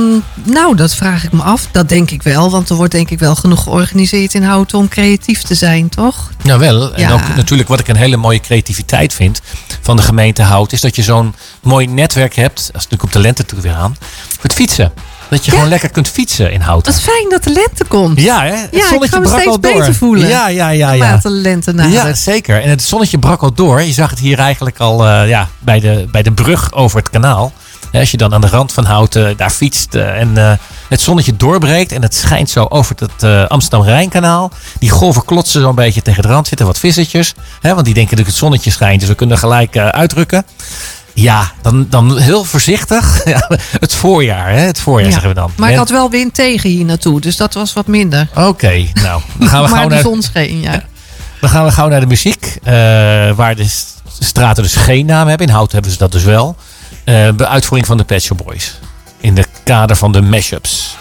nou, 0.45 0.77
dat 0.77 0.95
vraag 0.95 1.25
ik 1.25 1.33
me 1.33 1.43
af. 1.43 1.69
Dat 1.71 1.89
denk 1.89 2.11
ik 2.11 2.23
wel, 2.23 2.51
want 2.51 2.69
er 2.69 2.77
wordt 2.77 2.93
denk 2.93 3.11
ik 3.11 3.19
wel 3.19 3.35
genoeg 3.35 3.63
georganiseerd 3.63 4.35
in 4.35 4.43
Houten 4.43 4.79
om 4.79 4.89
creatief 4.89 5.43
te 5.43 5.55
zijn, 5.55 5.89
toch? 5.89 6.31
Nou 6.43 6.59
wel. 6.61 6.95
En 6.95 7.01
Ja. 7.01 7.13
ook 7.13 7.37
natuurlijk 7.37 7.69
wat 7.69 7.81
ik 7.81 7.89
een 7.89 7.97
hele 7.97 8.17
mooie 8.17 8.41
creativiteit 8.41 9.15
vind 9.15 9.41
van 9.81 9.97
de 9.97 10.03
gemeente 10.03 10.43
Hout... 10.43 10.73
is 10.73 10.81
dat 10.81 10.97
je 10.97 11.03
zo'n 11.03 11.35
mooi 11.63 11.87
netwerk 11.87 12.35
hebt, 12.35 12.59
als 12.59 12.73
natuurlijk 12.83 13.03
op 13.03 13.13
de 13.13 13.19
lente 13.19 13.45
toe 13.45 13.61
weer 13.61 13.75
aan... 13.75 13.97
voor 14.29 14.43
het 14.43 14.53
fietsen. 14.53 14.93
Dat 15.31 15.45
je 15.45 15.51
Ja. 15.51 15.57
gewoon 15.57 15.71
lekker 15.71 15.91
kunt 15.91 16.09
fietsen 16.09 16.53
in 16.53 16.61
Houten. 16.61 16.93
Wat 16.93 17.01
fijn 17.03 17.29
dat 17.29 17.45
de 17.45 17.51
lente 17.51 17.85
komt. 17.85 18.21
Ja, 18.21 18.43
hè? 18.43 18.55
Het 18.57 18.85
zonnetje 18.89 19.09
ga 19.09 19.19
me 19.19 19.27
brak 19.27 19.41
steeds 19.41 19.47
al 19.57 19.61
door. 19.61 19.73
beter 19.73 19.95
voelen. 19.95 20.29
Ja, 20.29 20.49
ja, 20.49 20.69
ja. 20.69 20.93
ja. 20.93 21.17
De 21.17 21.31
lente 21.31 21.73
nadert. 21.73 21.95
Ja, 21.95 22.15
zeker. 22.15 22.63
En 22.63 22.71
het 22.71 22.83
zonnetje 22.83 23.19
brak 23.19 23.41
al 23.43 23.53
door. 23.55 23.83
Je 23.83 23.93
zag 23.93 24.11
het 24.11 24.19
hier 24.19 24.39
eigenlijk 24.39 24.79
al 24.79 25.07
eh, 25.07 25.29
ja, 25.29 25.49
bij, 25.59 25.81
de, 25.81 26.07
bij 26.11 26.23
de 26.23 26.33
brug 26.33 26.73
over 26.73 26.99
het 26.99 27.11
kanaal. 27.11 27.53
Als 27.93 28.11
je 28.11 28.17
dan 28.17 28.35
aan 28.35 28.41
de 28.41 28.47
rand 28.49 28.73
van 28.73 28.85
Houten 28.85 29.37
daar 29.37 29.51
fietst 29.51 29.95
eh, 29.95 30.21
en 30.21 30.37
eh, 30.37 30.53
het 30.89 31.01
zonnetje 31.01 31.37
doorbreekt 31.37 31.93
en 31.93 32.03
het 32.03 32.15
schijnt 32.15 32.51
zo 32.51 32.65
over 32.69 32.97
het 32.99 33.23
eh, 33.23 33.45
Amsterdam-Rijnkanaal. 33.47 34.51
Die 34.79 34.91
golven 34.91 35.25
klotsen 35.25 35.61
zo'n 35.61 35.75
beetje 35.75 36.03
tegen 36.03 36.23
de 36.23 36.29
rand. 36.29 36.47
Zitten 36.49 36.67
wat 36.67 36.79
vissertjes, 36.79 37.35
hè, 37.61 37.75
want 37.75 37.85
die 37.85 37.95
denken 37.95 38.17
dat 38.17 38.27
het 38.27 38.35
zonnetje 38.35 38.71
schijnt, 38.71 39.01
dus 39.01 39.09
we 39.09 39.15
kunnen 39.15 39.39
gelijk 39.39 39.75
eh, 39.77 39.89
uitdrukken. 39.89 40.45
Ja, 41.15 41.51
dan, 41.63 41.87
dan 41.91 42.19
heel 42.19 42.45
voorzichtig. 42.45 43.21
Ja, 43.25 43.49
het 43.81 43.95
voorjaar, 43.95 44.49
hè? 44.51 44.61
het 44.61 44.81
voorjaar 44.81 45.07
Ja. 45.07 45.13
zeggen 45.13 45.29
we 45.29 45.35
dan. 45.41 45.51
Maar 45.57 45.71
ik 45.71 45.77
had 45.77 45.91
wel 45.91 46.11
wind 46.11 46.35
tegen 46.35 46.71
hier 46.71 46.85
naartoe, 46.85 47.21
dus 47.21 47.37
dat 47.37 47.55
was 47.55 47.73
wat 47.73 47.87
minder. 47.87 48.29
Oké, 48.35 48.87
nou, 48.95 49.23
dan 49.39 49.49
gaan 49.49 49.63
we 49.63 49.69
maar 49.69 49.79
gauw 49.79 49.89
de 49.89 49.95
naar... 49.95 50.03
zon 50.05 50.23
scheen, 50.23 50.61
ja. 50.61 50.83
Dan 51.41 51.51
gaan 51.51 51.65
we 51.65 51.71
gauw 51.73 51.89
naar 51.89 52.01
de 52.01 52.07
muziek. 52.07 52.59
eh, 52.63 52.73
waar 53.31 53.55
de 53.57 53.67
straten 54.19 54.63
dus 54.63 54.75
geen 54.77 55.07
naam 55.07 55.29
hebben. 55.29 55.47
In 55.47 55.53
Hout 55.53 55.73
hebben 55.73 55.91
ze 55.91 55.99
dat 55.99 56.13
dus 56.13 56.25
wel. 56.25 56.57
Eh, 57.05 57.29
de 57.37 57.47
uitvoering 57.47 57.87
van 57.87 57.97
de 57.97 58.05
Pet 58.05 58.23
Shop 58.23 58.39
Boys. 58.45 58.79
In 59.21 59.35
de 59.35 59.45
kader 59.65 59.97
van 59.97 60.13
de 60.13 60.21
mashups. 60.21 60.97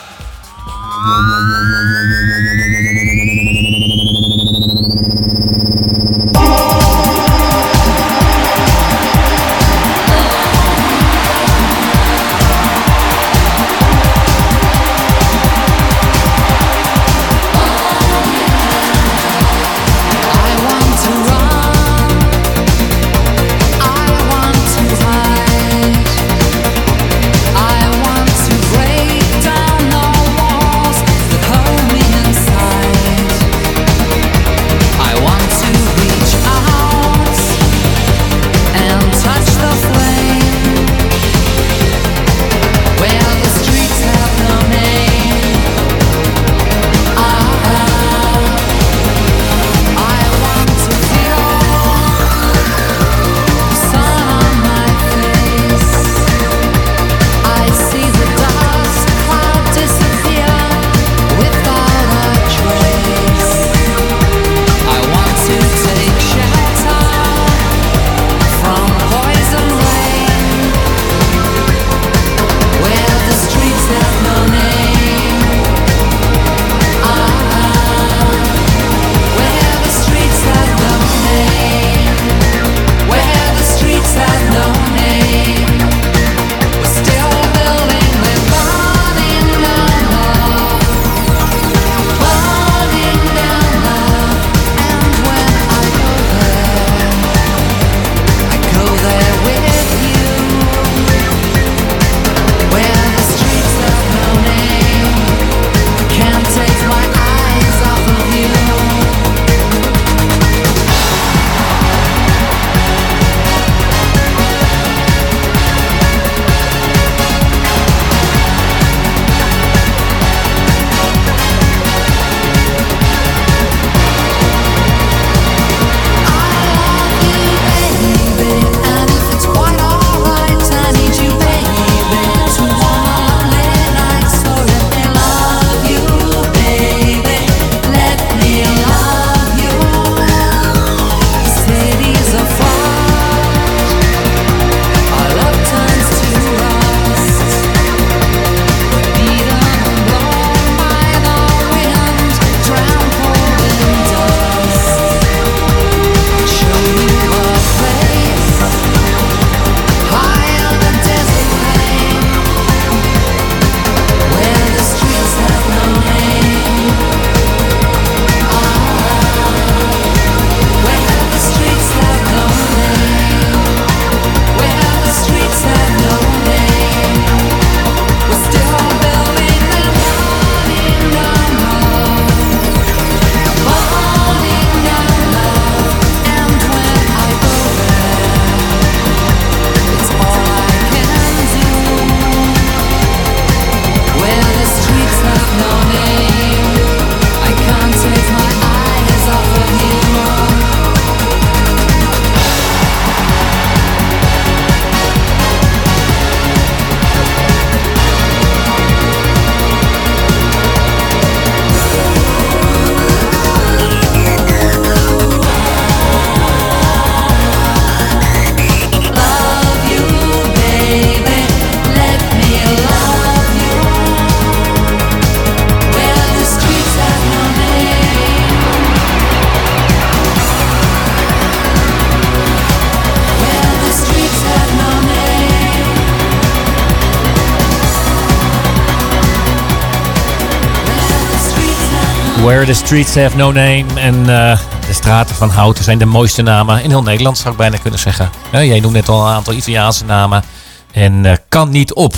The 242.66 242.74
Streets 242.74 243.16
Have 243.16 243.38
No 243.38 243.52
Name. 243.52 243.86
En 243.96 244.20
eh, 244.20 244.60
de 244.88 244.94
straten 244.94 245.36
van 245.36 245.50
Houten 245.50 245.84
zijn 245.84 245.98
de 245.98 246.06
mooiste 246.06 246.42
namen 246.42 246.84
in 246.84 246.90
heel 246.90 247.04
Nederland, 247.04 247.38
zou 247.38 247.52
ik 247.52 247.58
bijna 247.58 247.78
kunnen 247.78 248.00
zeggen. 248.00 248.30
Jij 248.52 248.80
noemt 248.80 248.94
net 248.94 249.10
al 249.10 249.28
een 249.28 249.34
aantal 249.34 249.54
Italiaanse 249.54 250.06
namen. 250.06 250.44
En 250.92 251.26
eh, 251.26 251.36
kan 251.50 251.70
niet 251.70 251.94
op. 251.94 252.14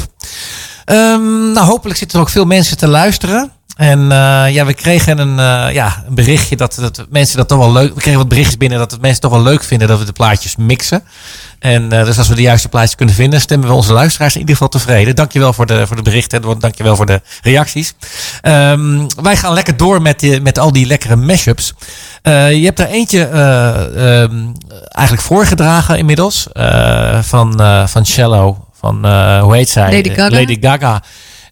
Ehm, 0.86 1.52
nou, 1.52 1.68
hopelijk 1.68 1.98
zitten 1.98 2.18
er 2.18 2.24
ook 2.24 2.32
veel 2.32 2.46
mensen 2.46 2.78
te 2.78 2.88
luisteren. 2.88 3.52
En 3.76 4.12
eh, 4.12 4.54
ja, 4.54 4.66
we 4.66 4.74
kregen 4.74 5.20
een, 5.20 5.40
eh, 5.40 5.74
ja, 5.74 6.04
een 6.08 6.16
berichtje 6.16 6.56
dat, 6.56 6.76
dat 6.76 7.06
mensen 7.10 7.38
dat 7.38 7.48
toch 7.48 7.58
wel 7.58 7.72
leuk... 7.72 7.94
We 7.94 8.00
kregen 8.00 8.20
wat 8.20 8.28
berichtjes 8.28 8.58
binnen 8.58 8.78
dat 8.78 8.92
het 8.92 9.02
mensen 9.02 9.22
toch 9.22 9.32
wel 9.32 9.42
leuk 9.42 9.64
vinden 9.64 9.88
dat 9.88 10.00
we 10.00 10.06
de 10.06 10.12
plaatjes 10.12 10.56
mixen. 10.56 11.04
En 11.60 11.92
eh, 11.92 12.06
dus 12.06 12.18
als 12.18 12.28
we 12.28 12.36
de 12.36 12.42
juiste 12.42 12.70
plaatjes 12.70 12.96
kunnen 12.96 13.16
vinden, 13.16 13.42
stemmen 13.42 13.68
we 13.68 13.74
onze 13.74 13.94
luisteraars 13.94 14.34
in 14.34 14.40
ieder 14.40 14.56
geval 14.56 14.70
tevreden. 14.70 15.16
Dankjewel 15.16 15.54
voor 15.54 15.66
de, 15.66 15.88
voor 15.88 15.96
de 15.96 16.02
berichten. 16.02 16.60
Dankjewel 16.60 16.96
voor 16.96 17.06
de 17.06 17.22
reacties. 17.42 17.94
Ehm, 18.42 19.08
wij 19.22 19.38
gaan 19.38 19.54
lekker 19.54 19.78
door 19.78 20.02
met, 20.02 20.20
die, 20.20 20.42
met 20.42 20.60
al 20.60 20.72
die 20.72 20.86
lekkere 20.86 21.16
mashups. 21.16 21.74
Je 22.24 22.62
hebt 22.64 22.80
er 22.80 22.88
eentje 22.88 23.26
eh, 23.26 24.22
ehm, 24.22 24.36
eigenlijk 24.92 25.28
voorgedragen 25.28 25.98
inmiddels. 25.98 26.48
van, 27.22 27.62
van 27.88 28.06
Shallow. 28.06 28.58
Van, 28.80 28.96
hoe 29.40 29.56
heet 29.56 29.70
zij? 29.70 29.96
Lady 29.96 30.10
Gaga. 30.10 30.30
Lady 30.30 30.58
Gaga. 30.62 31.02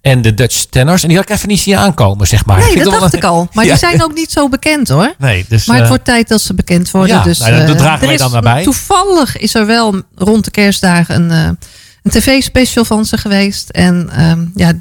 En 0.02 0.22
de 0.22 0.34
Dutch 0.34 0.64
Tenors. 0.70 1.02
En 1.02 1.08
die 1.08 1.18
had 1.18 1.30
ik 1.30 1.36
even 1.36 1.48
niet 1.48 1.60
zien 1.60 1.78
aankomen, 1.78 2.28
zeg 2.28 2.46
maar. 2.46 2.58
Nee, 2.58 2.84
dat 2.84 3.00
dacht 3.00 3.14
ik 3.14 3.24
al. 3.24 3.48
Maar 3.54 3.66
die 3.72 3.78
zijn 3.78 4.04
ook 4.04 4.14
niet 4.14 4.32
zo 4.32 4.50
bekend 4.50 4.90
hoor. 4.90 5.14
Nee, 5.18 5.46
dus, 5.48 5.66
Maar 5.66 5.76
het 5.76 5.84
eh, 5.84 5.90
wordt 5.90 6.06
tijd 6.06 6.28
dat 6.28 6.42
ze 6.42 6.54
bekend 6.54 6.92
worden. 6.92 7.16
ja, 7.16 7.24
dus, 7.24 7.40
nou, 7.40 7.52
dat 7.52 7.70
eh, 7.70 7.76
dragen 7.76 8.08
wij 8.08 8.18
dan 8.18 8.32
maar 8.32 8.42
bij. 8.42 8.64
Toevallig 8.64 9.38
is 9.38 9.56
er 9.56 9.66
wel 9.66 10.02
rond 10.16 10.46
de 10.46 10.52
kerstdagen 10.52 11.16
een, 11.16 11.32
eh, 11.32 11.68
een 12.04 12.12
tv-special 12.12 12.86
van 12.86 13.06
ze 13.06 13.18
geweest. 13.18 13.70
En 13.70 14.10
ehm, 14.16 14.46
ja, 14.56 14.72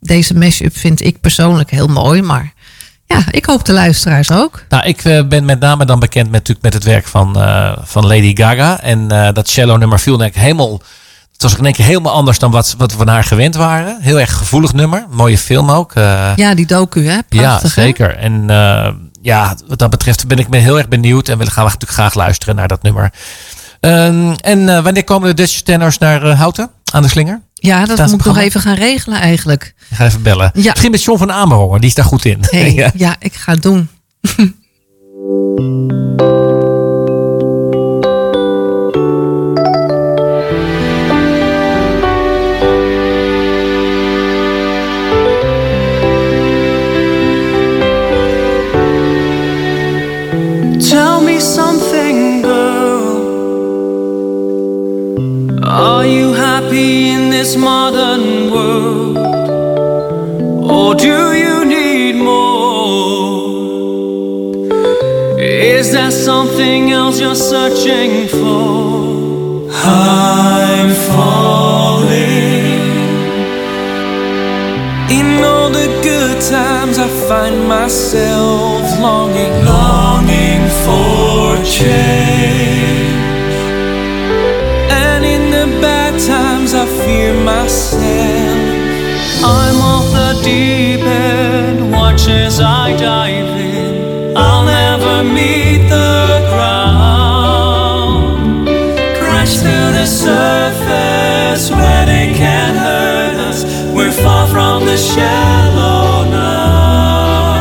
deze 0.00 0.34
mashup 0.34 0.76
vind 0.76 1.04
ik 1.04 1.20
persoonlijk 1.20 1.70
heel 1.70 1.88
mooi. 1.88 2.22
Maar 2.22 2.52
ja, 3.06 3.24
ik 3.30 3.44
hoop 3.44 3.64
de 3.64 3.72
luisteraars 3.72 4.30
ook. 4.30 4.64
Nou, 4.68 4.86
ik 4.86 5.02
ben 5.28 5.44
met 5.44 5.60
name 5.60 5.84
dan 5.84 5.98
bekend 5.98 6.24
met, 6.24 6.32
natuurlijk 6.32 6.62
met 6.62 6.74
het 6.74 6.84
werk 6.84 7.06
van, 7.06 7.34
van 7.84 8.06
Lady 8.06 8.36
Gaga. 8.36 8.80
En 8.80 9.08
dat 9.34 9.48
cello 9.48 9.76
nummer 9.76 10.00
viel 10.00 10.16
denk 10.16 10.34
ik 10.34 10.40
helemaal... 10.40 10.80
Het 11.36 11.44
was 11.44 11.52
ook 11.52 11.58
in 11.58 11.64
één 11.64 11.74
keer 11.74 11.84
helemaal 11.84 12.12
anders 12.12 12.38
dan 12.38 12.50
wat, 12.50 12.74
wat 12.78 12.90
we 12.92 12.96
van 12.98 13.08
haar 13.08 13.24
gewend 13.24 13.54
waren. 13.54 13.96
Heel 14.00 14.20
erg 14.20 14.36
gevoelig 14.36 14.72
nummer. 14.72 15.06
Mooie 15.10 15.38
film 15.38 15.70
ook. 15.70 15.94
eh, 15.94 16.32
Ja, 16.36 16.54
die 16.54 16.66
docu 16.66 17.06
hè, 17.08 17.18
prachtig 17.28 17.74
ja, 17.74 17.80
hè? 17.82 17.86
zeker. 17.86 18.16
En 18.16 18.50
eh, 18.50 18.88
ja, 19.22 19.56
wat 19.66 19.78
dat 19.78 19.90
betreft 19.90 20.26
ben 20.26 20.38
ik 20.38 20.48
me 20.48 20.56
heel 20.58 20.78
erg 20.78 20.88
benieuwd. 20.88 21.28
En 21.28 21.38
we 21.38 21.44
gaan 21.46 21.54
we 21.64 21.70
natuurlijk 21.70 21.92
graag 21.98 22.14
luisteren 22.14 22.56
naar 22.56 22.68
dat 22.68 22.82
nummer. 22.82 23.12
Ehm, 23.80 24.32
en 24.40 24.68
eh, 24.76 24.82
wanneer 24.82 25.04
komen 25.04 25.28
de 25.28 25.34
Dutch 25.34 25.60
tenors 25.60 25.98
naar 25.98 26.26
Houten? 26.26 26.70
Aan 26.92 27.02
de 27.02 27.08
slinger? 27.08 27.40
Ja, 27.54 27.84
dat 27.84 27.96
Staat 27.96 28.10
moet 28.10 28.20
ik 28.20 28.26
nog 28.26 28.38
even 28.38 28.60
gaan 28.60 28.74
regelen 28.74 29.20
eigenlijk. 29.20 29.74
Ik 29.90 29.96
ga 29.96 30.04
even 30.04 30.22
bellen. 30.22 30.50
Ja. 30.54 30.70
Misschien 30.70 30.90
met 30.90 31.02
John 31.02 31.18
van 31.18 31.32
Amerongen. 31.32 31.80
Die 31.80 31.88
is 31.88 31.94
daar 31.94 32.04
goed 32.04 32.24
in. 32.24 32.38
Hey, 32.40 32.72
Ja. 32.82 32.90
ja. 32.94 33.16
ik 33.18 33.34
ga 33.34 33.52
het 33.52 33.62
doen. 33.62 33.88
this 57.46 57.56
modern 57.56 58.50
world? 58.50 59.18
Or 60.68 60.94
do 60.96 61.32
you 61.42 61.64
need 61.64 62.14
more? 62.16 63.46
Is 65.38 65.92
there 65.92 66.10
something 66.10 66.90
else 66.90 67.20
you're 67.20 67.42
searching 67.54 68.26
for? 68.28 69.70
I'm 69.70 70.90
falling. 71.08 72.82
In 75.18 75.28
all 75.44 75.70
the 75.70 75.88
good 76.02 76.40
times, 76.42 76.98
I 76.98 77.08
find 77.28 77.68
myself 77.68 78.82
longing, 78.98 79.54
longing 79.64 80.62
for 80.82 81.56
change. 81.78 83.14
And 85.04 85.24
in 85.24 85.42
the 85.56 85.66
bad 85.80 86.14
times, 86.26 86.55
I 86.78 86.84
fear 87.04 87.32
myself. 87.42 88.02
I'm 89.42 89.76
off 89.80 90.12
the 90.12 90.32
deep 90.44 91.00
end, 91.00 91.90
watch 91.90 92.28
as 92.28 92.60
I 92.60 92.94
dive 92.96 93.48
in. 93.58 94.36
I'll 94.36 94.66
never 94.66 95.24
meet 95.24 95.88
the 95.88 96.44
ground. 96.52 98.26
Crash 99.18 99.54
to 99.56 99.76
the 99.98 100.04
surface 100.04 101.70
where 101.70 102.04
they 102.04 102.34
can't 102.34 102.76
hurt 102.76 103.38
us. 103.48 103.64
We're 103.94 104.12
far 104.12 104.46
from 104.46 104.84
the 104.84 104.98
shallow 104.98 106.28
now. 106.30 107.56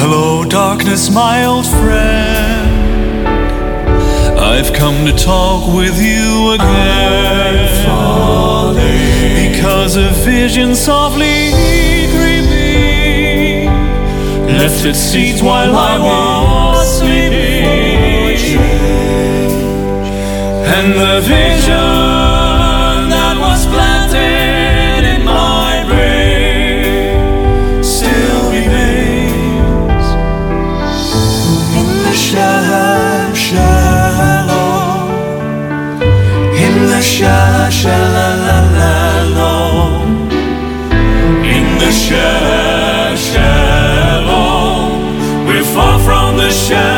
Hello, 0.00 0.44
darkness, 0.44 1.10
my 1.10 1.44
old 1.44 1.66
friend. 1.66 2.25
I've 4.58 4.72
come 4.72 5.04
to 5.04 5.12
talk 5.12 5.66
with 5.74 6.00
you 6.00 6.52
again. 6.52 7.68
Because 9.52 9.96
a 9.96 10.08
vision 10.24 10.74
softly 10.74 11.50
creeping 12.16 13.66
left 14.56 14.86
its 14.86 14.98
seeds 14.98 15.42
while 15.42 15.76
I 15.76 15.98
was 15.98 16.98
sleeping. 17.00 18.58
And 20.74 20.94
the 20.94 21.20
vision 21.20 22.25
shallow, 37.70 38.76
shallow, 38.76 40.02
in 41.54 41.78
the 41.78 41.90
shallow, 41.90 43.16
shallow. 43.16 44.66
We're 45.46 45.64
far 45.74 45.98
from 46.00 46.36
the 46.36 46.50
shallow 46.50 46.95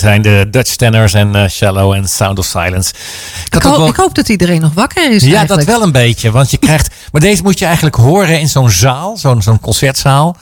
dat 0.00 0.10
zijn 0.10 0.22
de 0.22 0.46
Dutch 0.50 0.74
Tenors 0.74 1.12
en 1.14 1.34
eh, 1.34 1.48
Shallow 1.48 1.92
en 1.92 2.08
Sound 2.08 2.38
of 2.38 2.44
Silence. 2.46 2.92
Ik 3.46 3.54
Ik, 3.54 3.62
hoop, 3.62 3.76
wel- 3.76 3.88
ik 3.88 3.96
hoop 3.96 4.14
dat 4.14 4.28
iedereen 4.28 4.60
nog 4.60 4.74
wakker 4.74 5.12
is 5.12 5.22
Ja, 5.24 5.36
eigenlijk. 5.36 5.66
dat 5.66 5.76
wel 5.76 5.86
een 5.86 5.92
beetje. 5.92 6.30
Want 6.30 6.50
je 6.50 6.56
krijgt. 6.56 6.88
Maar 7.12 7.20
deze 7.20 7.42
moet 7.42 7.58
je 7.58 7.64
eigenlijk 7.64 7.96
horen 7.96 8.40
in 8.40 8.48
zo'n 8.48 8.70
zaal, 8.70 9.16
zo'n 9.16 9.42
zo'n 9.42 9.60
concertzaal. 9.60 10.36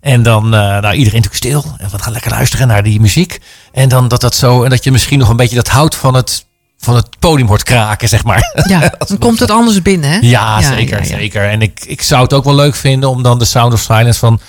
En 0.00 0.22
dan, 0.22 0.44
eh, 0.44 0.50
nou, 0.60 0.92
iedereen 0.94 1.20
natuurlijk 1.22 1.34
stil. 1.34 1.64
En 1.78 1.88
we 1.90 1.98
gaan 1.98 2.12
lekker 2.12 2.30
luisteren 2.30 2.66
naar 2.68 2.82
die 2.82 3.00
muziek. 3.00 3.38
En 3.72 3.88
dan 3.88 4.08
dat 4.08 4.20
dat 4.20 4.34
zo. 4.34 4.62
En 4.64 4.70
dat 4.70 4.84
je 4.84 4.92
misschien 4.92 5.18
nog 5.18 5.28
een 5.28 5.36
beetje 5.36 5.56
dat 5.56 5.68
hout 5.68 5.94
van 5.94 6.14
het, 6.14 6.44
van 6.78 6.96
het 6.96 7.06
podium 7.18 7.48
hoort 7.48 7.62
kraken, 7.62 8.08
zeg 8.08 8.24
maar. 8.24 8.52
Ja, 8.68 8.92
dan 9.06 9.18
komt 9.18 9.40
het 9.40 9.50
anders 9.50 9.82
binnen, 9.82 10.10
hè? 10.10 10.18
Ja, 10.20 10.62
zeker, 10.62 10.96
ja, 11.02 11.04
ja. 11.08 11.16
zeker. 11.18 11.48
En 11.48 11.62
ik, 11.62 11.80
ik 11.86 12.02
zou 12.02 12.22
het 12.22 12.32
ook 12.32 12.44
wel 12.44 12.54
leuk 12.54 12.74
vinden 12.74 13.08
om 13.08 13.22
dan 13.22 13.38
de 13.38 13.44
Sound 13.44 13.72
of 13.72 13.80
Silence 13.80 14.18
van 14.18 14.40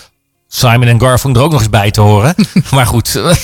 Simon 0.56 0.88
en 0.88 1.00
Garfunkel 1.02 1.40
er 1.42 1.46
ook 1.48 1.52
nog 1.52 1.62
eens 1.62 1.70
bij 1.70 1.92
te 1.92 2.02
horen. 2.02 2.36
maar 2.72 2.86
goed, 2.86 3.12
we 3.14 3.36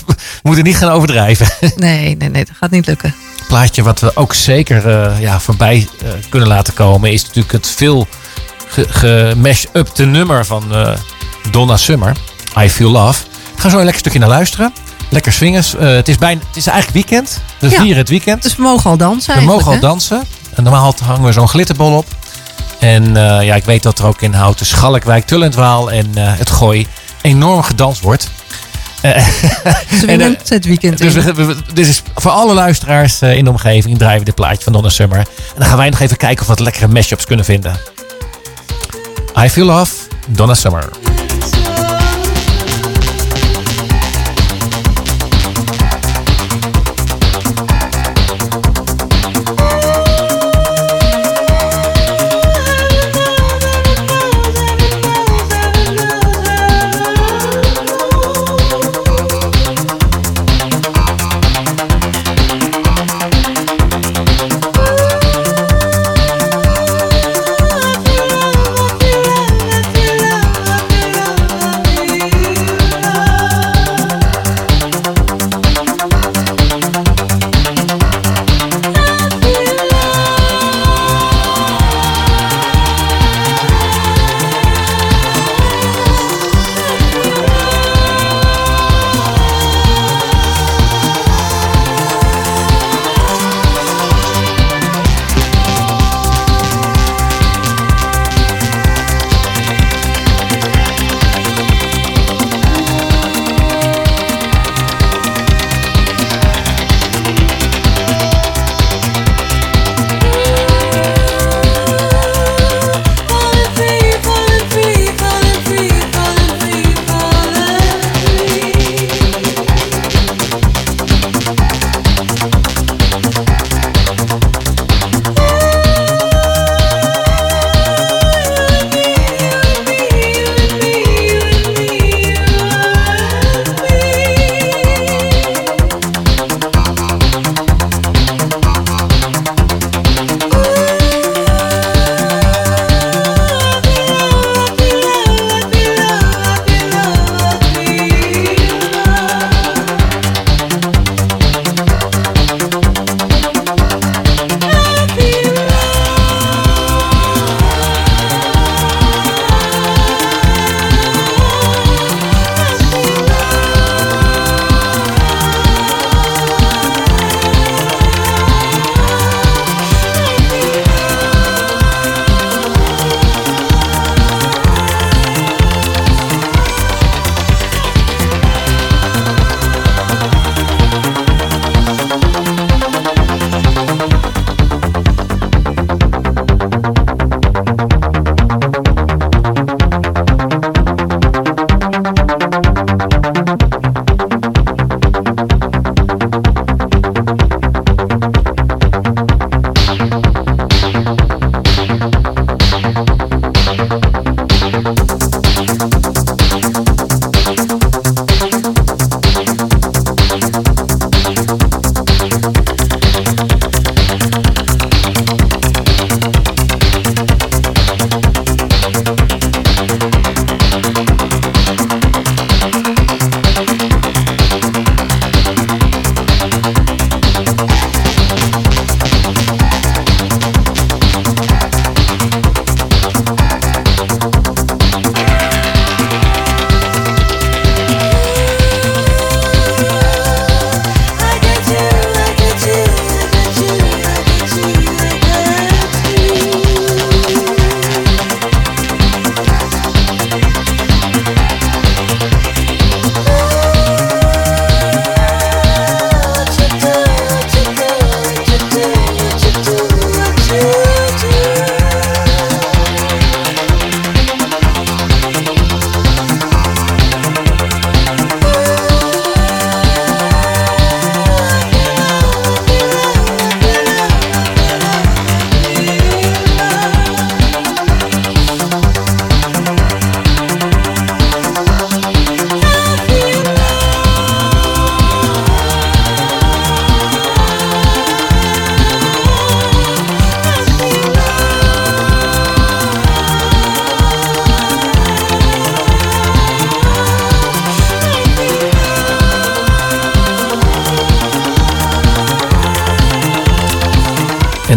moeten 0.41 0.63
niet 0.63 0.77
gaan 0.77 0.91
overdrijven. 0.91 1.47
Nee, 1.75 2.15
nee, 2.17 2.29
nee, 2.29 2.45
dat 2.45 2.55
gaat 2.59 2.71
niet 2.71 2.85
lukken. 2.85 3.15
plaatje 3.47 3.83
wat 3.83 3.99
we 3.99 4.15
ook 4.15 4.33
zeker 4.33 4.87
eh, 4.87 5.21
ja, 5.21 5.39
voorbij 5.39 5.87
eh, 6.03 6.09
kunnen 6.29 6.47
laten 6.49 6.73
komen... 6.73 7.11
is 7.11 7.23
natuurlijk 7.25 7.51
het 7.51 7.67
veel 7.67 8.07
gemashed-up 8.87 9.97
nummer 9.97 10.45
van 10.45 10.63
eh, 10.75 10.91
Donna 11.51 11.77
Summer. 11.77 12.15
I 12.59 12.69
Feel 12.69 12.91
Love. 12.91 13.23
We 13.55 13.61
gaan 13.61 13.71
zo 13.71 13.77
een 13.77 13.83
lekker 13.83 14.01
stukje 14.01 14.19
naar 14.19 14.29
luisteren. 14.29 14.73
Lekker 15.09 15.31
swingen. 15.31 15.63
Eh, 15.79 15.87
het, 15.87 16.07
is 16.07 16.17
bijna, 16.17 16.41
het 16.47 16.55
is 16.57 16.67
eigenlijk 16.67 17.07
weekend. 17.07 17.41
We 17.59 17.69
Ja. 17.69 17.79
vieren 17.81 17.97
het 17.97 18.09
weekend. 18.09 18.43
Dus 18.43 18.55
we 18.55 18.61
mogen 18.61 18.89
al 18.89 18.97
dansen 18.97 19.35
we 19.35 19.41
mogen 19.41 19.65
al 19.67 19.73
hè? 19.73 19.79
dansen. 19.79 20.23
En 20.55 20.63
normaal 20.63 20.95
hangen 21.03 21.23
we 21.23 21.31
zo'n 21.31 21.47
glitterbol 21.49 21.97
op. 21.97 22.05
En 22.79 23.13
ja, 23.15 23.55
ik 23.55 23.63
weet 23.65 23.83
dat 23.83 23.99
er 23.99 24.05
ook 24.05 24.21
in 24.21 24.33
Houten, 24.33 24.65
Schalkwijk, 24.65 25.25
Tullentwaal 25.25 25.91
en 25.91 26.07
het 26.17 26.49
Gooi 26.49 26.87
enorm 27.21 27.61
gedanst 27.63 28.01
wordt. 28.01 28.29
Zwingend 29.99 30.49
het 30.49 30.65
weekend 30.65 30.97
Dus, 30.97 31.15
in. 31.15 31.21
we, 31.23 31.33
we- 31.33 31.45
we- 31.45 31.73
dit 31.73 31.87
is 31.87 32.01
voor 32.15 32.31
alle 32.31 32.53
luisteraars 32.53 33.21
eh, 33.21 33.35
in 33.37 33.43
de 33.43 33.49
omgeving 33.49 33.97
draaien 33.97 34.19
we 34.19 34.25
dit 34.25 34.35
plaatje 34.35 34.63
van 34.63 34.73
Donna 34.73 34.89
Summer. 34.89 35.17
En 35.19 35.25
dan 35.57 35.65
gaan 35.67 35.77
wij 35.77 35.89
nog 35.89 35.99
even 35.99 36.17
kijken 36.17 36.39
of 36.41 36.47
we 36.47 36.53
wat 36.53 36.59
lekkere 36.63 36.87
mashups 36.87 37.25
kunnen 37.25 37.45
vinden. 37.45 37.79
I 39.37 39.49
Feel 39.49 39.65
Love, 39.65 39.93
Donna 40.27 40.53
Summer. 40.53 40.89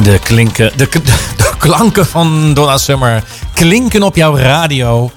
En 0.03 0.11
de, 0.13 0.19
klinken, 0.19 0.73
de, 0.77 0.89
de 1.37 1.53
klanken 1.59 2.07
van 2.07 2.55
Donna 2.55 2.79
Summer 2.79 3.23
klinken 3.55 4.03
op 4.03 4.17
jouw 4.17 4.37
radio. 4.37 5.11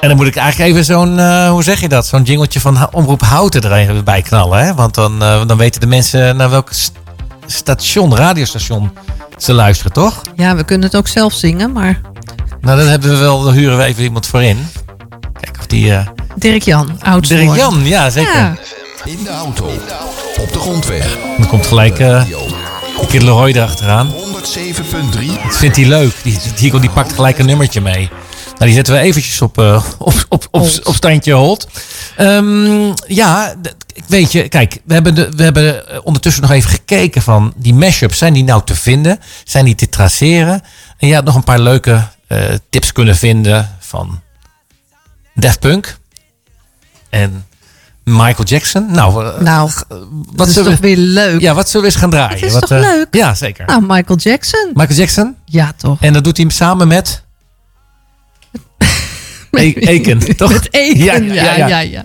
En 0.00 0.08
dan 0.08 0.16
moet 0.16 0.26
ik 0.26 0.36
eigenlijk 0.36 0.70
even 0.70 0.84
zo'n, 0.84 1.18
eh, 1.18 1.48
hoe 1.48 1.62
zeg 1.62 1.80
je 1.80 1.88
dat? 1.88 2.06
Zo'n 2.06 2.22
jingeltje 2.22 2.60
van 2.60 2.88
Omroep 2.92 3.20
Houten 3.22 3.62
er 3.62 3.72
even 3.72 4.04
bij 4.04 4.22
knallen. 4.22 4.64
Hè? 4.64 4.74
Want 4.74 4.94
dan, 4.94 5.22
eh, 5.22 5.46
dan 5.46 5.56
weten 5.56 5.80
de 5.80 5.86
mensen 5.86 6.36
naar 6.36 6.50
welk 6.50 6.68
st- 6.72 6.92
station, 7.46 8.16
radiostation 8.16 8.90
ze 9.38 9.52
luisteren, 9.52 9.92
toch? 9.92 10.20
Ja, 10.36 10.56
we 10.56 10.64
kunnen 10.64 10.86
het 10.86 10.96
ook 10.96 11.08
zelf 11.08 11.32
zingen, 11.32 11.72
maar 11.72 12.00
Nou, 12.60 12.78
dan 12.78 12.86
hebben 12.88 13.10
we 13.10 13.16
wel, 13.16 13.42
dan 13.42 13.52
huren 13.52 13.76
we 13.78 13.84
even 13.84 14.02
iemand 14.02 14.26
voor 14.26 14.42
in. 14.42 14.68
Kijk 15.40 15.56
of 15.58 15.66
die... 15.66 15.92
eh 15.94 16.06
Dirk 16.36 16.62
Jan, 16.62 16.98
oud 17.02 17.28
Dirk 17.28 17.56
Jan, 17.56 17.80
ja 17.84 18.10
zeker. 18.10 18.34
Ja. 18.34 18.54
In 19.04 19.18
de 19.24 19.30
auto. 19.30 19.64
Op 20.40 20.52
de 20.52 20.58
grondweg. 20.58 21.16
Dan 21.38 21.46
komt 21.46 21.66
gelijk 21.66 21.98
eh 21.98 22.22
Kid 23.08 23.22
Leroy 23.22 23.50
erachteraan. 23.50 24.12
107.3. 24.12 24.16
Dat 25.42 25.56
vindt 25.56 25.76
hij 25.76 25.86
leuk. 25.86 26.14
Die, 26.22 26.38
die, 26.56 26.80
die 26.80 26.90
pakt 26.90 27.12
gelijk 27.12 27.38
een 27.38 27.46
nummertje 27.46 27.80
mee. 27.80 28.10
Nou, 28.44 28.64
die 28.64 28.74
zetten 28.74 28.94
we 28.94 29.00
eventjes 29.00 29.42
op, 29.42 29.58
eh, 29.58 29.84
op, 29.98 30.14
op, 30.28 30.48
op, 30.50 30.68
op 30.82 30.94
standje 30.94 31.32
hold. 31.32 31.68
Ehm, 32.16 32.92
ja, 33.06 33.54
weet 34.06 34.32
je, 34.32 34.48
kijk, 34.48 34.80
we 34.84 34.94
hebben, 34.94 35.14
de, 35.14 35.30
we 35.36 35.42
hebben 35.42 35.88
eh, 35.88 35.98
ondertussen 36.02 36.42
nog 36.42 36.50
even 36.50 36.70
gekeken 36.70 37.22
van 37.22 37.52
die 37.56 37.74
mashups. 37.74 38.18
Zijn 38.18 38.32
die 38.32 38.44
nou 38.44 38.62
te 38.64 38.74
vinden? 38.74 39.20
Zijn 39.44 39.64
die 39.64 39.74
te 39.74 39.88
traceren? 39.88 40.62
En 40.98 41.08
je 41.08 41.14
had 41.14 41.24
nog 41.24 41.34
een 41.34 41.44
paar 41.44 41.60
leuke 41.60 42.08
eh, 42.26 42.38
tips 42.70 42.92
kunnen 42.92 43.16
vinden 43.16 43.76
van 43.80 44.20
Daft 45.34 45.60
Punk 45.60 45.98
en 47.10 47.46
Michael 48.04 48.44
Jackson. 48.44 48.86
Nou, 48.92 49.24
eh, 49.26 49.40
Nou, 49.40 49.70
wat 50.34 50.48
is 50.48 50.54
toch 50.54 50.64
we, 50.66 50.76
weer 50.80 50.96
leuk. 50.96 51.40
ja, 51.40 51.54
wat 51.54 51.68
zullen 51.68 51.86
we 51.86 51.92
eens 51.92 52.00
gaan 52.00 52.10
draaien? 52.10 52.34
Het 52.34 52.42
is 52.42 52.52
Wat, 52.52 52.60
toch 52.60 52.70
eh, 52.70 52.80
leuk? 52.80 53.06
Ja, 53.10 53.34
zeker. 53.34 53.66
Nou, 53.66 53.82
Michael 53.86 54.18
Jackson. 54.18 54.70
Michael 54.74 54.98
Jackson. 54.98 55.36
Ja, 55.44 55.72
toch. 55.76 55.96
En 56.00 56.12
dat 56.12 56.24
doet 56.24 56.36
hij 56.36 56.48
samen 56.50 56.88
met... 56.88 57.22
E- 59.50 59.72
Eken, 59.74 60.18
toch? 60.36 60.52
Met 60.52 60.68
Eken, 60.74 61.04
Ja, 61.04 61.14
ja, 61.14 61.32
ja, 61.34 61.54
ja, 61.56 61.66
ja. 61.66 61.78
ja. 61.78 62.04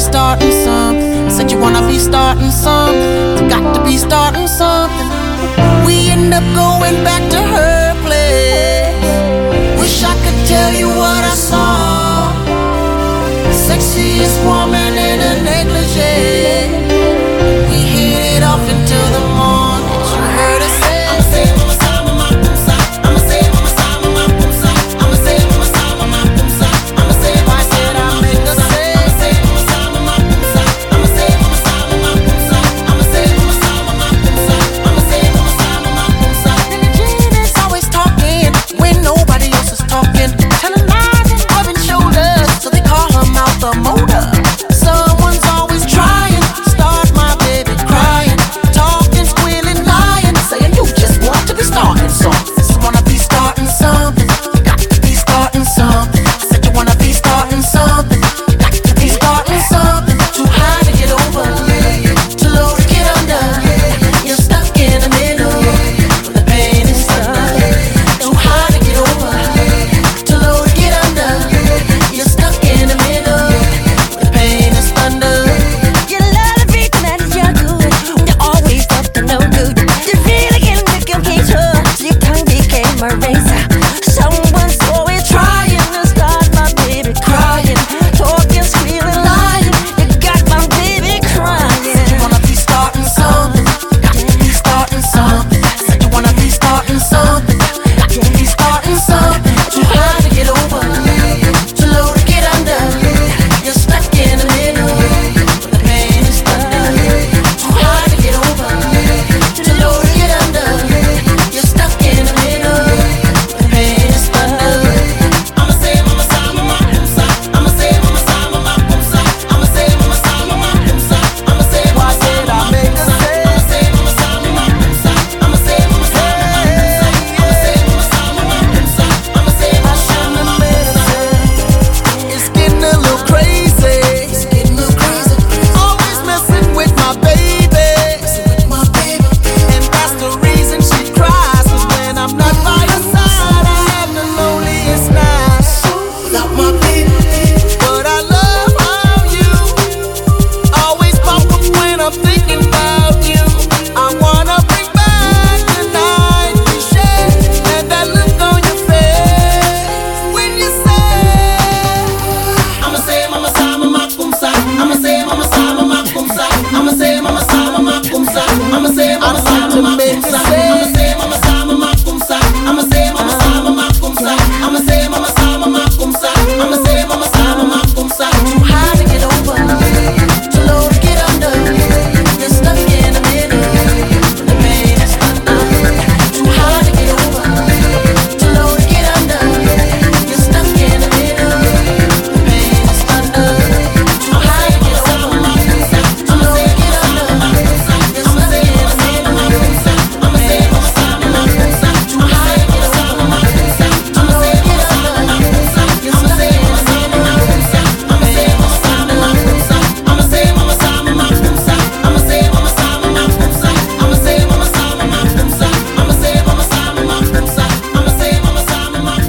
Be 0.00 0.04
starting 0.04 0.52
something. 0.52 1.30
Said 1.30 1.50
you 1.52 1.58
wanna 1.58 1.86
be 1.86 1.98
starting 1.98 2.50
something, 2.50 3.48
got 3.48 3.74
to 3.74 3.84
be 3.84 3.96
starting 3.98 4.48
something. 4.48 5.08
We 5.84 6.08
end 6.08 6.32
up 6.32 6.46
going 6.54 6.96
back 7.04 7.22
to 7.34 7.40
her 7.54 7.92
place. 8.04 8.96
Wish 9.80 10.02
I 10.02 10.14
could 10.24 10.40
tell 10.52 10.72
you 10.80 10.88
what 10.88 11.22
I 11.32 11.34
saw. 11.48 12.32
Sexiest 13.66 14.38
woman 14.46 14.59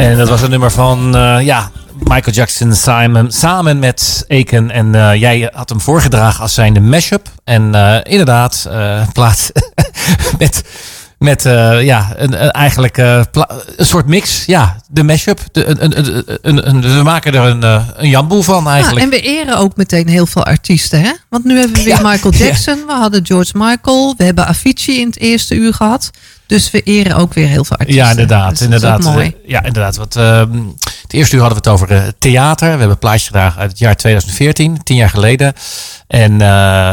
En 0.02 0.18
dat 0.18 0.30
was 0.30 0.42
een 0.42 0.50
nummer 0.50 0.72
van, 0.72 1.16
eh, 1.16 1.38
ja, 1.42 1.72
Michael 2.04 2.36
Jackson 2.36 2.74
Simon, 2.74 3.32
samen 3.32 3.80
met 3.80 4.26
Aiken. 4.28 4.72
En 4.72 4.96
eh, 4.96 5.16
jij 5.16 5.50
had 5.54 5.70
hem 5.70 5.82
voorgedragen 5.82 6.42
als 6.42 6.54
zijnde 6.54 6.80
mashup. 6.80 7.30
En 7.44 7.76
eh, 7.76 8.12
inderdaad, 8.12 8.70
plaats 9.14 9.52
met, 10.40 10.64
met 11.18 11.44
ja, 11.82 12.14
een, 12.16 12.44
een, 12.44 12.52
eigenlijk 12.52 12.98
een 12.98 13.26
soort 13.78 14.06
mix. 14.06 14.46
Ja, 14.46 14.76
de 14.90 15.04
mashup. 15.04 15.40
De, 15.52 15.66
een, 15.82 16.68
een, 16.70 16.82
we 16.82 17.04
maken 17.04 17.34
er 17.34 17.44
een, 17.44 17.64
een 17.96 18.10
jamboel 18.10 18.42
van 18.42 18.64
Ja, 18.64 18.70
eigenlijk. 18.72 19.06
en 19.06 19.10
we 19.10 19.22
eren 19.22 19.58
ook 19.58 19.76
meteen 19.76 20.08
heel 20.08 20.26
veel 20.26 20.44
artiesten, 20.44 21.02
hè? 21.02 21.12
Want 21.30 21.44
nu 21.44 21.58
hebben 21.58 21.78
we 21.78 21.84
weer 21.84 22.02
Ja, 22.02 22.10
Michael 22.10 22.34
ja. 22.38 22.46
Jackson, 22.46 22.84
we 22.88 22.94
hadden 22.94 23.26
George 23.26 23.52
Michael, 23.54 24.14
we 24.18 24.24
hebben 24.24 24.48
Avicii 24.48 25.00
in 25.00 25.08
het 25.08 25.20
eerste 25.20 25.56
uur 25.56 25.74
gehad. 25.74 26.12
Dus 26.52 26.72
we 26.72 26.82
eren 26.82 27.16
ook 27.16 27.34
weer 27.34 27.48
heel 27.48 27.64
veel 27.66 27.78
artiesten. 27.78 28.04
Ja, 28.06 28.10
inderdaad. 28.10 28.50
Dus 28.50 28.60
is 28.60 28.66
inderdaad. 28.66 29.02
mooi. 29.04 29.26
Eh, 29.26 29.50
Ja, 29.50 29.64
inderdaad. 29.64 29.96
Want, 29.96 30.16
ehm, 30.16 30.52
het 31.02 31.14
eerste 31.14 31.36
uur 31.36 31.42
hadden 31.42 31.64
we 31.64 31.70
het 31.70 31.80
over 31.80 31.96
eh, 31.96 32.08
theater. 32.20 32.64
We 32.66 32.70
hebben 32.72 32.90
een 32.90 32.98
plaatje 32.98 33.26
gedaan 33.26 33.54
uit 33.58 33.70
het 33.70 33.80
jaar 33.80 33.96
2014, 33.96 34.84
tien 34.84 34.96
jaar 34.96 35.10
geleden. 35.10 35.54
En 36.08 36.32
eh, 36.32 36.38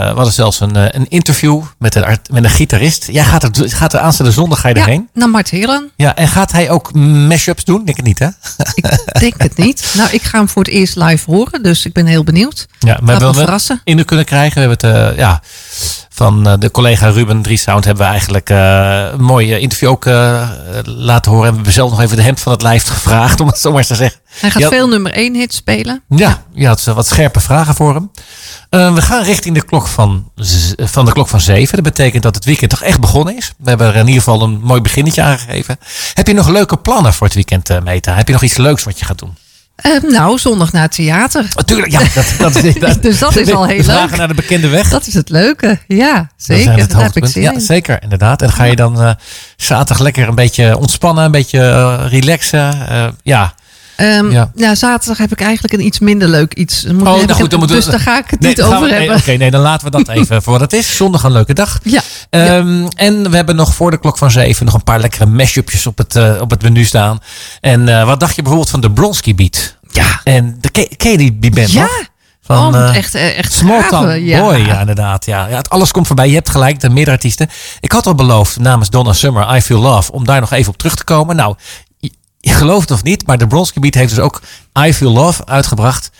we 0.08 0.12
hadden 0.14 0.32
zelfs 0.32 0.60
een, 0.60 0.76
eh, 0.76 0.84
een 0.88 1.08
interview 1.08 1.62
met 1.78 1.94
een, 1.94 2.04
art- 2.04 2.30
met 2.30 2.44
een 2.44 2.50
gitarist. 2.50 3.08
Jij 3.12 3.24
gaat 3.24 3.42
er, 3.42 3.50
gaat 3.70 3.92
er 3.92 4.00
aanstaande 4.00 4.32
zondag 4.32 4.60
ga 4.60 4.68
je 4.68 4.74
Ja, 4.74 4.80
erheen. 4.80 5.08
naar 5.14 5.28
Mart 5.30 5.50
Heren. 5.50 5.90
Ja, 5.96 6.16
en 6.16 6.28
gaat 6.28 6.52
hij 6.52 6.70
ook 6.70 6.92
mashups 6.94 7.64
doen? 7.64 7.84
Denk 7.84 7.96
het 7.96 8.06
niet, 8.06 8.18
hè? 8.18 8.28
Ik 8.74 9.20
denk 9.20 9.34
het 9.42 9.56
niet. 9.56 9.86
Nou, 9.98 10.10
ik 10.12 10.22
ga 10.22 10.38
hem 10.38 10.48
voor 10.48 10.62
het 10.64 10.72
eerst 10.72 10.96
live 10.96 11.30
horen, 11.30 11.62
dus 11.62 11.84
ik 11.86 11.92
ben 11.92 12.06
heel 12.06 12.24
benieuwd. 12.24 12.66
Ja, 12.78 12.92
Gaat 12.92 13.00
we 13.04 13.10
hebben 13.10 13.34
verrassen. 13.34 13.80
in 13.84 14.04
kunnen 14.04 14.24
krijgen. 14.24 14.68
We 14.68 14.68
hebben 14.76 15.06
het, 15.06 15.16
ja, 15.16 15.40
van 16.18 16.46
eh, 16.46 16.54
de 16.58 16.70
collega 16.70 17.08
Ruben 17.08 17.42
Driesound 17.42 17.84
hebben 17.84 18.04
we 18.04 18.10
eigenlijk 18.10 18.50
eh, 18.50 19.12
een 19.12 19.22
mooi 19.22 19.52
eh, 19.52 19.62
interview 19.62 19.88
ook 19.88 20.04
laten 20.84 21.32
horen. 21.32 21.46
En 21.46 21.50
we 21.50 21.54
hebben 21.54 21.72
zelf 21.72 21.90
nog 21.90 22.00
even 22.00 22.16
de 22.16 22.22
hemd 22.22 22.40
van 22.40 22.52
het 22.52 22.62
lijf 22.62 22.86
gevraagd, 22.94 23.40
om 23.40 23.46
het 23.46 23.58
zo 23.58 23.68
maar 23.68 23.78
eens 23.78 23.86
te 23.86 23.94
zeggen. 23.94 24.20
Hij 24.40 24.50
gaat 24.50 24.68
veel 24.68 24.88
nummer 24.88 25.12
1 25.12 25.34
hits 25.34 25.56
spelen. 25.56 26.02
Ja, 26.08 26.42
je 26.52 26.66
had 26.66 26.84
wat 26.84 27.06
scherpe 27.06 27.40
vragen 27.40 27.74
voor 27.74 27.94
hem. 27.94 28.10
We 28.94 29.02
gaan 29.02 29.22
richting 29.22 29.54
de 29.54 29.64
klok 29.64 29.86
van, 29.86 30.30
van 30.76 31.04
de 31.04 31.12
klok 31.12 31.28
van 31.28 31.40
zeven. 31.40 31.74
Dat 31.74 31.94
betekent 31.94 32.22
dat 32.22 32.34
het 32.34 32.44
weekend 32.44 32.70
toch 32.70 32.82
echt 32.82 33.00
begonnen 33.00 33.36
is. 33.36 33.52
We 33.58 33.68
hebben 33.68 33.86
er 33.86 33.94
in 33.94 34.06
ieder 34.06 34.22
geval 34.22 34.42
een 34.42 34.60
mooi 34.62 34.80
beginnetje 34.80 35.22
aangegeven. 35.22 35.78
Heb 36.14 36.26
je 36.26 36.34
nog 36.34 36.48
leuke 36.48 36.76
plannen 36.76 37.14
voor 37.14 37.26
het 37.26 37.36
weekend, 37.36 37.82
Meta? 37.84 38.14
Heb 38.14 38.26
je 38.26 38.32
nog 38.32 38.42
iets 38.42 38.56
leuks 38.56 38.84
wat 38.84 38.98
je 38.98 39.04
gaat 39.04 39.18
doen? 39.18 39.36
Eh, 39.78 40.02
nou, 40.02 40.38
zondag 40.38 40.72
naar 40.72 40.82
het 40.82 40.92
theater. 40.92 41.46
Natuurlijk, 41.54 41.90
ja. 41.92 42.00
Dat, 42.14 42.34
dat 42.38 42.64
is, 42.64 42.74
dat, 42.80 43.02
Dus 43.02 43.18
dat 43.18 43.36
is 43.36 43.52
al 43.52 43.66
heel 43.66 43.84
leuk. 43.84 44.16
naar 44.16 44.28
de 44.28 44.34
bekende 44.34 44.68
weg. 44.68 44.88
Dat 44.90 45.06
is 45.06 45.14
het 45.14 45.28
leuke. 45.28 45.78
Ja, 45.86 46.14
Dat 46.16 46.28
zeker. 46.36 46.88
Daar 46.88 47.02
heb 47.02 47.16
ik 47.16 47.26
zin 47.26 47.42
Ja, 47.42 47.58
zeker, 47.58 48.02
inderdaad. 48.02 48.42
En 48.42 48.52
ga 48.52 48.64
je 48.64 48.76
dan 48.76 49.00
eh, 49.02 49.10
zaterdag 49.56 49.98
lekker 50.02 50.28
een 50.28 50.34
beetje 50.34 50.76
ontspannen, 50.78 51.24
een 51.24 51.30
beetje 51.30 51.60
eh, 51.60 52.04
relaxen? 52.08 52.88
Eh, 52.88 53.08
ja. 53.22 53.54
Ehm, 53.98 54.30
Ja. 54.30 54.50
ja. 54.54 54.74
zaterdag 54.74 55.18
heb 55.18 55.32
ik 55.32 55.40
eigenlijk 55.40 55.74
een 55.74 55.84
iets 55.86 55.98
minder 55.98 56.28
leuk 56.28 56.54
iets. 56.54 56.84
Moet, 56.84 56.94
Oh, 57.00 57.04
nou 57.04 57.32
goed, 57.32 57.50
dan 57.50 57.60
we- 57.60 57.66
dus 57.66 57.84
daar 57.84 58.00
ga 58.00 58.18
ik 58.18 58.30
het 58.30 58.40
Nee, 58.40 58.48
niet 58.48 58.58
we- 58.58 58.64
over 58.74 58.80
nee, 58.88 58.98
hebben. 58.98 59.16
Oké, 59.16 59.32
nee, 59.32 59.50
dan 59.50 59.60
laten 59.60 59.90
we 59.90 60.04
dat 60.04 60.08
even 60.16 60.42
voor 60.42 60.52
wat 60.52 60.60
het 60.60 60.72
is. 60.72 60.96
Zondag 60.96 61.22
een 61.22 61.32
leuke 61.32 61.52
dag. 61.54 61.78
Ja, 61.82 62.00
Ehm, 62.30 62.86
En 62.96 63.30
we 63.30 63.36
hebben 63.36 63.56
nog 63.56 63.74
voor 63.74 63.90
de 63.90 63.98
klok 64.00 64.18
van 64.18 64.30
zeven 64.30 64.64
nog 64.64 64.74
een 64.74 64.84
paar 64.84 65.00
lekkere 65.00 65.26
mashupjes 65.26 65.86
op 65.86 65.98
het, 65.98 66.16
eh, 66.16 66.34
op 66.40 66.50
het 66.50 66.62
menu 66.62 66.84
staan. 66.84 67.18
En 67.60 67.88
eh, 67.88 68.04
wat 68.04 68.20
dacht 68.20 68.34
je 68.34 68.40
bijvoorbeeld 68.42 68.70
van 68.70 68.80
de 68.80 68.90
Bronski 68.90 69.34
Beat? 69.34 69.76
Ja. 69.90 70.20
En 70.24 70.56
de, 70.60 70.70
ken, 70.70 70.88
ken 70.96 71.10
je 71.10 71.16
die, 71.16 71.38
die 71.38 71.50
band 71.50 71.72
Ja. 71.72 71.80
nog? 71.80 72.06
Van, 72.42 72.74
oh, 72.74 72.88
eh, 72.88 72.96
echt, 72.96 73.14
echt 73.14 73.54
ja. 74.18 74.40
Boy, 74.40 74.56
ja 74.56 74.80
inderdaad. 74.80 75.24
Ja. 75.26 75.46
Ja, 75.46 75.56
het 75.56 75.70
alles 75.70 75.90
komt 75.90 76.06
voorbij. 76.06 76.28
Je 76.28 76.34
hebt 76.34 76.50
gelijk, 76.50 76.76
zijn 76.80 76.92
meerdere 76.92 77.16
artiesten. 77.16 77.48
Ik 77.80 77.92
had 77.92 78.06
al 78.06 78.14
beloofd 78.14 78.58
namens 78.58 78.90
Donna 78.90 79.12
Summer, 79.12 79.56
I 79.56 79.60
Feel 79.60 79.80
Love, 79.80 80.12
om 80.12 80.24
daar 80.24 80.40
nog 80.40 80.52
even 80.52 80.72
op 80.72 80.78
terug 80.78 80.94
te 80.94 81.04
komen. 81.04 81.36
Nou, 81.36 81.56
je 82.48 82.54
gelooft 82.54 82.90
of 82.90 83.02
niet, 83.02 83.26
maar 83.26 83.38
de 83.38 83.46
Beat 83.46 83.94
heeft 83.94 84.14
dus 84.14 84.24
ook 84.24 84.42
I 84.86 84.94
Feel 84.94 85.12
Love 85.12 85.46
uitgebracht. 85.46 86.10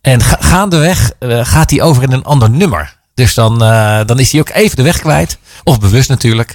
En 0.00 0.20
gaandeweg 0.22 1.12
eh, 1.18 1.44
gaat 1.44 1.70
hij 1.70 1.82
over 1.82 2.02
in 2.02 2.12
een 2.12 2.24
ander 2.24 2.50
nummer. 2.50 2.96
Dus 3.14 3.34
dan, 3.34 3.62
eh, 3.62 4.00
dan 4.04 4.18
is 4.18 4.32
hij 4.32 4.40
ook 4.40 4.48
even 4.48 4.76
de 4.76 4.82
weg 4.82 4.98
kwijt. 4.98 5.38
Of 5.64 5.80
bewust 5.80 6.08
natuurlijk. 6.08 6.54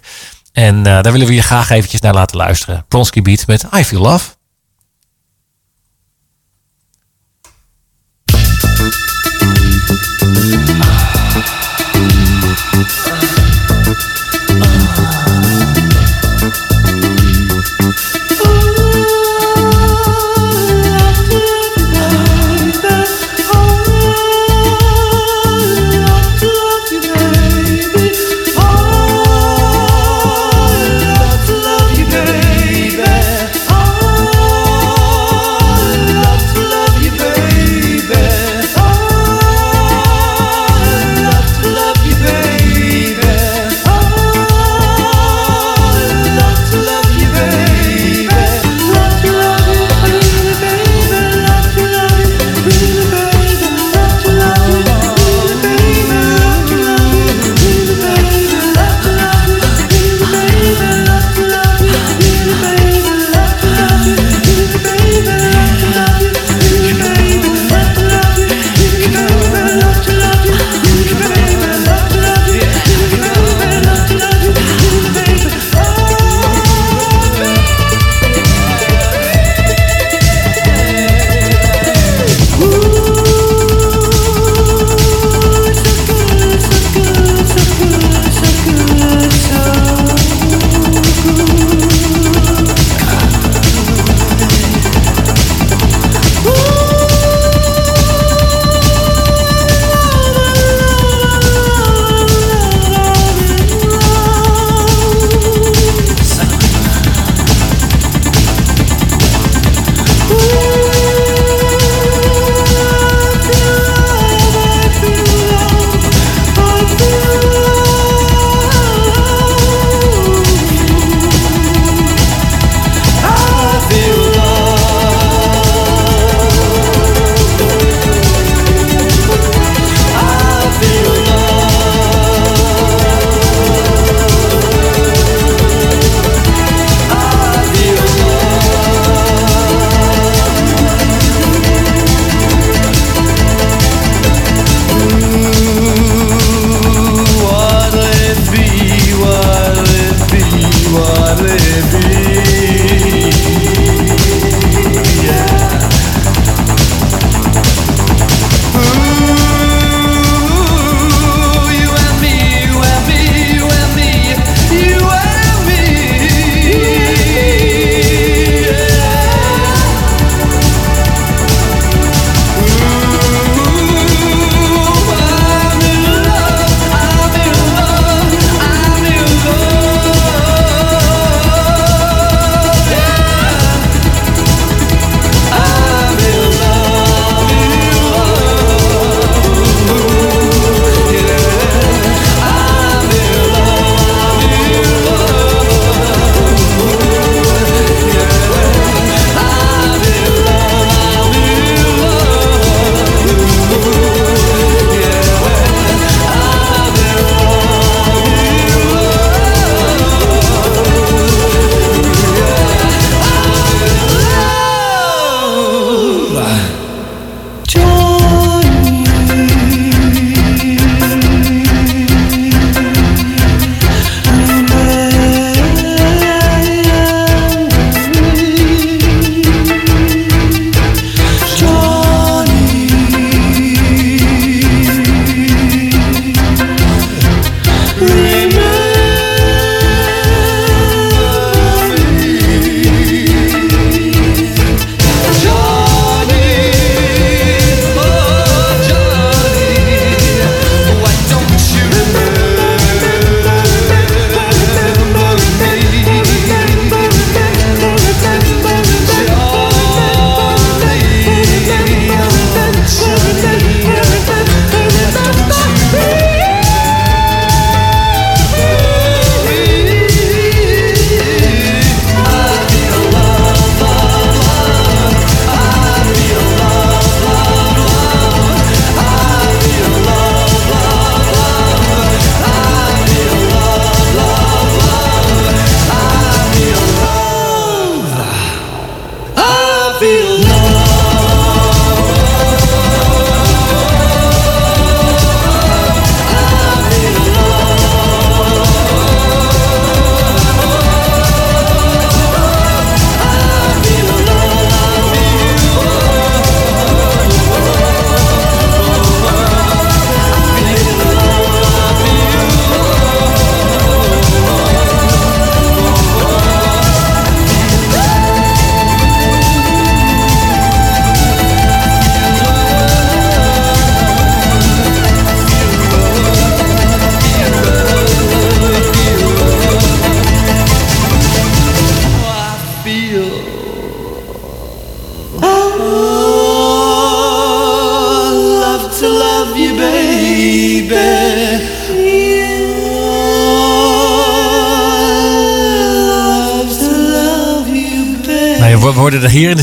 En 0.54 0.78
eh, 0.78 0.84
daar 0.84 1.12
willen 1.12 1.28
we 1.28 1.34
je 1.34 1.42
graag 1.42 1.70
eventjes 1.70 2.02
naar 2.02 2.14
laten 2.14 2.38
luisteren. 2.38 2.86
Bronsky 2.88 3.22
Beat 3.22 3.48
met 3.48 3.66
I 3.76 3.84
Feel 3.84 4.02
Love. 4.02 4.30
Ah. 13.12 13.19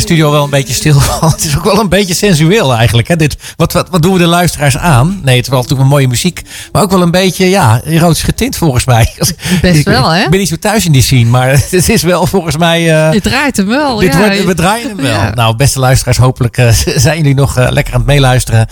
Studio 0.07 0.31
wel 0.31 0.45
een 0.45 0.51
beetje 0.51 0.75
stil. 0.75 1.01
Het 1.31 1.45
is 1.45 1.57
ook 1.57 1.65
wel 1.65 1.81
een 1.81 1.89
beetje 1.89 2.15
sensueel 2.15 2.75
eigenlijk. 2.75 3.09
Hè? 3.09 3.17
Dit, 3.17 3.37
wat, 3.57 3.73
wat, 3.73 3.89
wat 3.91 4.03
doen 4.03 4.13
we 4.13 4.19
de 4.19 4.27
luisteraars 4.27 4.77
aan? 4.79 5.21
Nee, 5.23 5.37
het 5.37 5.45
is 5.45 5.51
wel 5.51 5.61
natuurlijk 5.61 5.89
een 5.89 5.95
mooie 5.95 6.09
muziek. 6.09 6.43
Maar 6.73 6.83
ook 6.83 6.91
wel 6.91 7.03
een 7.03 7.11
beetje 7.11 7.49
ja, 7.49 7.81
erotisch 7.85 8.23
getint 8.23 8.57
volgens 8.57 8.85
mij. 8.85 9.15
Best 9.63 9.83
wel, 9.85 10.09
hè? 10.11 10.23
Ik 10.25 10.31
ben 10.31 10.39
niet 10.39 10.49
zo 10.49 10.57
thuis 10.57 10.85
in 10.87 10.93
die 10.93 11.03
scene. 11.03 11.31
Maar 11.31 11.49
het 11.71 11.89
is 11.89 12.03
wel 12.03 12.27
volgens 12.27 12.57
mij... 12.57 12.79
eh, 12.79 13.13
Je 13.13 13.21
draait 13.21 13.57
hem 13.57 13.67
wel. 13.67 13.97
dit 13.97 14.13
ja. 14.13 14.19
wordt, 14.19 14.45
we 14.45 14.55
draaien 14.55 14.89
hem 14.89 14.97
wel. 14.97 15.11
Ja. 15.11 15.35
Nou, 15.35 15.57
beste 15.57 15.79
luisteraars, 15.79 16.17
hopelijk 16.17 16.57
eh, 16.59 16.69
zijn 16.97 17.17
jullie 17.17 17.35
nog 17.35 17.57
eh, 17.57 17.67
lekker 17.71 17.95
aan 17.95 18.01
het 18.01 18.09
meeluisteren. 18.09 18.69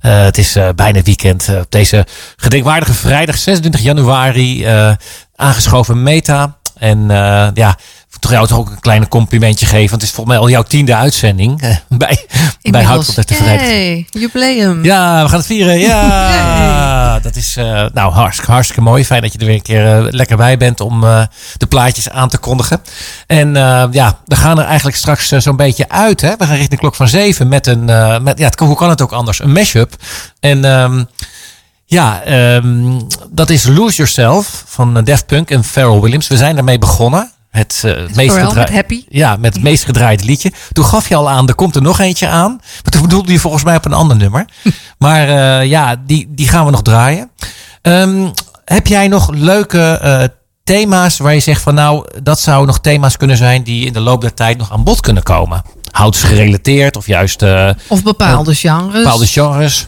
Het 0.00 0.38
is 0.38 0.56
bijna 0.74 1.02
weekend. 1.02 1.48
op 1.48 1.70
deze 1.70 2.06
gedenkwaardige 2.36 2.94
vrijdag 2.94 3.36
26 3.38 3.80
januari. 3.80 4.66
aangeschoven 5.36 6.02
Meta. 6.02 6.56
En 6.78 7.06
ja, 7.54 7.76
toch 8.24 8.32
jou 8.32 8.46
toch 8.46 8.58
ook 8.58 8.70
een 8.70 8.80
kleine 8.80 9.08
complimentje 9.08 9.66
geven. 9.66 9.88
Want 9.90 10.00
het 10.00 10.02
is 10.02 10.10
volgens 10.10 10.36
mij 10.36 10.44
al 10.44 10.50
jouw 10.50 10.62
tiende 10.62 10.94
uitzending 10.94 11.60
eh, 11.62 11.76
bij, 11.98 12.26
bij 12.62 12.82
Houtpot 12.82 13.16
uit 13.16 13.28
de 13.28 13.34
Vrijdag. 13.34 13.66
Hey, 13.66 14.06
jubileum. 14.10 14.84
Ja, 14.84 15.22
we 15.22 15.28
gaan 15.28 15.38
het 15.38 15.46
vieren. 15.46 15.78
Ja, 15.78 17.18
dat 17.20 17.36
is 17.36 17.56
eh, 17.56 17.84
nou 17.92 18.12
hartstikke, 18.12 18.50
hartstikke 18.52 18.82
mooi. 18.82 19.04
Fijn 19.04 19.22
dat 19.22 19.32
je 19.32 19.38
er 19.38 19.46
weer 19.46 19.54
een 19.54 19.62
keer 19.62 19.96
eh, 19.96 20.06
lekker 20.10 20.36
bij 20.36 20.56
bent 20.56 20.80
om 20.80 21.04
eh, 21.04 21.22
de 21.56 21.66
plaatjes 21.66 22.10
aan 22.10 22.28
te 22.28 22.38
kondigen. 22.38 22.80
En 23.26 23.56
eh, 23.56 23.84
ja, 23.90 24.18
we 24.24 24.36
gaan 24.36 24.58
er 24.58 24.64
eigenlijk 24.64 24.96
straks 24.96 25.28
zo'n 25.28 25.56
beetje 25.56 25.88
uit. 25.88 26.20
Hè? 26.20 26.28
We 26.36 26.44
gaan 26.44 26.48
richting 26.50 26.70
de 26.70 26.76
klok 26.76 26.94
van 26.94 27.08
zeven 27.08 27.48
met 27.48 27.66
een, 27.66 27.88
eh, 27.88 28.18
met, 28.20 28.38
ja, 28.38 28.44
het, 28.44 28.54
kan- 28.54 28.66
hoe 28.66 28.76
kan 28.76 28.88
het 28.90 29.02
ook 29.02 29.12
anders? 29.12 29.40
Een 29.40 29.52
mashup. 29.52 29.94
En 30.40 30.64
ehm, 30.64 31.04
ja, 31.86 32.22
ehm, 32.22 33.00
dat 33.30 33.50
is 33.50 33.66
Lose 33.66 33.96
Yourself 33.96 34.64
van 34.66 35.04
Daft 35.04 35.26
Punk 35.26 35.50
en 35.50 35.64
Pharrell 35.64 36.00
Williams. 36.00 36.28
We 36.28 36.36
zijn 36.36 36.54
daarmee 36.54 36.78
begonnen. 36.78 37.32
Het, 37.54 37.82
eh, 37.84 37.90
het 37.96 38.14
meest 38.14 38.28
Pharrell 38.30 38.46
gedraa- 38.48 38.62
met 38.62 38.72
Happy. 38.72 39.04
Ja, 39.08 39.36
met 39.36 39.54
het 39.54 39.62
meest 39.62 39.84
gedraaide 39.84 40.24
liedje. 40.24 40.52
Toen 40.72 40.84
gaf 40.84 41.08
je 41.08 41.14
al 41.14 41.30
aan, 41.30 41.48
er 41.48 41.54
komt 41.54 41.76
er 41.76 41.82
nog 41.82 42.00
eentje 42.00 42.28
aan. 42.28 42.50
Maar 42.82 42.92
toen 42.92 43.02
bedoelde 43.02 43.32
je 43.32 43.38
volgens 43.38 43.64
mij 43.64 43.76
op 43.76 43.84
een 43.84 43.92
ander 43.92 44.16
nummer. 44.16 44.44
Maar 44.98 45.28
eh, 45.28 45.68
ja, 45.68 45.96
die, 46.06 46.26
die 46.30 46.48
gaan 46.48 46.64
we 46.64 46.70
nog 46.70 46.82
draaien. 46.82 47.30
Ehm, 47.82 48.28
heb 48.64 48.86
jij 48.86 49.08
nog 49.08 49.30
leuke 49.32 49.98
eh, 50.02 50.22
thema's 50.64 51.18
waar 51.18 51.34
je 51.34 51.40
zegt 51.40 51.62
van 51.62 51.74
nou, 51.74 52.06
dat 52.22 52.40
zouden 52.40 52.66
nog 52.66 52.80
thema's 52.80 53.16
kunnen 53.16 53.36
zijn 53.36 53.62
die 53.62 53.86
in 53.86 53.92
de 53.92 54.00
loop 54.00 54.20
der 54.20 54.34
tijd 54.34 54.58
nog 54.58 54.72
aan 54.72 54.84
bod 54.84 55.00
kunnen 55.00 55.22
komen? 55.22 55.62
Houtsgerelateerd 55.90 56.96
of 56.96 57.06
juist 57.06 57.42
Of 57.88 58.02
bepaalde 58.02 58.54
genres. 58.54 59.02
bepaalde 59.02 59.26
genres. 59.26 59.86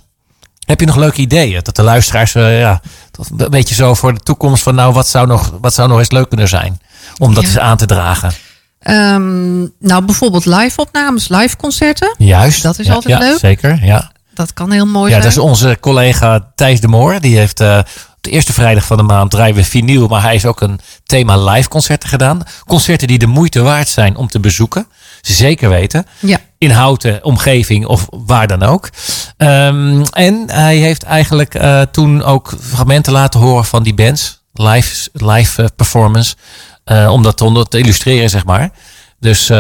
Heb 0.67 0.81
je 0.81 0.87
nog 0.87 0.97
leuke 0.97 1.21
ideeën? 1.21 1.61
Dat 1.63 1.77
de 1.77 1.83
luisteraars 1.83 2.33
ja, 2.33 2.81
dat 3.11 3.31
een 3.37 3.51
beetje 3.51 3.75
zo 3.75 3.95
voor 3.95 4.15
de 4.15 4.21
toekomst 4.21 4.63
van 4.63 4.75
nou, 4.75 4.93
wat 4.93 5.09
zou 5.09 5.27
nog, 5.27 5.53
wat 5.61 5.75
zou 5.75 5.89
nog 5.89 5.99
eens 5.99 6.11
leuk 6.11 6.29
kunnen 6.29 6.49
zijn? 6.49 6.81
Om 7.19 7.35
dat 7.35 7.43
Ja. 7.43 7.49
eens 7.49 7.59
aan 7.59 7.77
te 7.77 7.87
dragen. 7.87 8.33
Ehm, 8.81 9.59
nou, 9.79 10.05
bijvoorbeeld 10.05 10.47
live 10.47 10.81
opnames, 10.81 11.29
live 11.29 11.57
concerten. 11.57 12.15
Juist. 12.19 12.63
Dat 12.63 12.79
is 12.79 12.87
Ja, 12.87 12.95
altijd 12.95 13.19
ja, 13.19 13.29
leuk. 13.29 13.39
Zeker, 13.39 13.85
ja. 13.85 14.11
Dat 14.35 14.53
kan 14.53 14.71
heel 14.73 14.87
mooi 14.87 15.05
Ja, 15.05 15.11
zijn. 15.11 15.23
dat 15.23 15.31
is 15.31 15.39
onze 15.51 15.77
collega 15.81 16.53
Thijs 16.55 16.81
de 16.81 16.89
Moor. 16.89 17.21
Die 17.21 17.37
heeft 17.37 17.61
op 17.61 17.87
de 18.21 18.31
eerste 18.31 18.53
vrijdag 18.53 18.85
van 18.87 18.97
de 18.97 19.03
maand 19.03 19.31
draaien 19.31 19.55
we 19.55 19.65
vinyl. 19.65 20.07
Maar 20.09 20.23
hij 20.23 20.31
heeft 20.31 20.45
ook 20.47 20.61
een 20.61 20.81
thema 21.05 21.37
live 21.37 21.69
concerten 21.69 22.09
gedaan. 22.09 22.41
Concerten 22.67 23.09
die 23.09 23.19
de 23.19 23.27
moeite 23.27 23.63
waard 23.63 23.89
zijn 23.89 24.17
om 24.17 24.29
te 24.29 24.41
bezoeken. 24.41 24.87
Zeker 25.21 25.69
weten. 25.69 26.07
Ja. 26.19 26.39
In 26.59 26.71
houten, 26.71 27.25
omgeving 27.25 27.87
of 27.87 28.07
waar 28.11 28.47
dan 28.47 28.63
ook. 28.63 28.89
Ehm, 29.37 30.03
en 30.13 30.43
hij 30.47 30.77
heeft 30.77 31.03
eigenlijk 31.03 31.55
eh, 31.55 31.81
toen 31.81 32.23
ook 32.23 32.53
fragmenten 32.61 33.13
laten 33.13 33.41
horen 33.41 33.65
van 33.65 33.83
die 33.83 33.95
bands. 33.95 34.45
Live, 34.53 35.09
live 35.13 35.63
eh, 35.63 35.69
performance. 35.77 36.35
Eh, 36.87 37.13
om 37.13 37.23
dat 37.23 37.71
te, 37.71 37.79
illustreren, 37.79 38.31
zeg 38.31 38.45
maar. 38.45 38.71
Dus, 39.21 39.51
eh, 39.51 39.57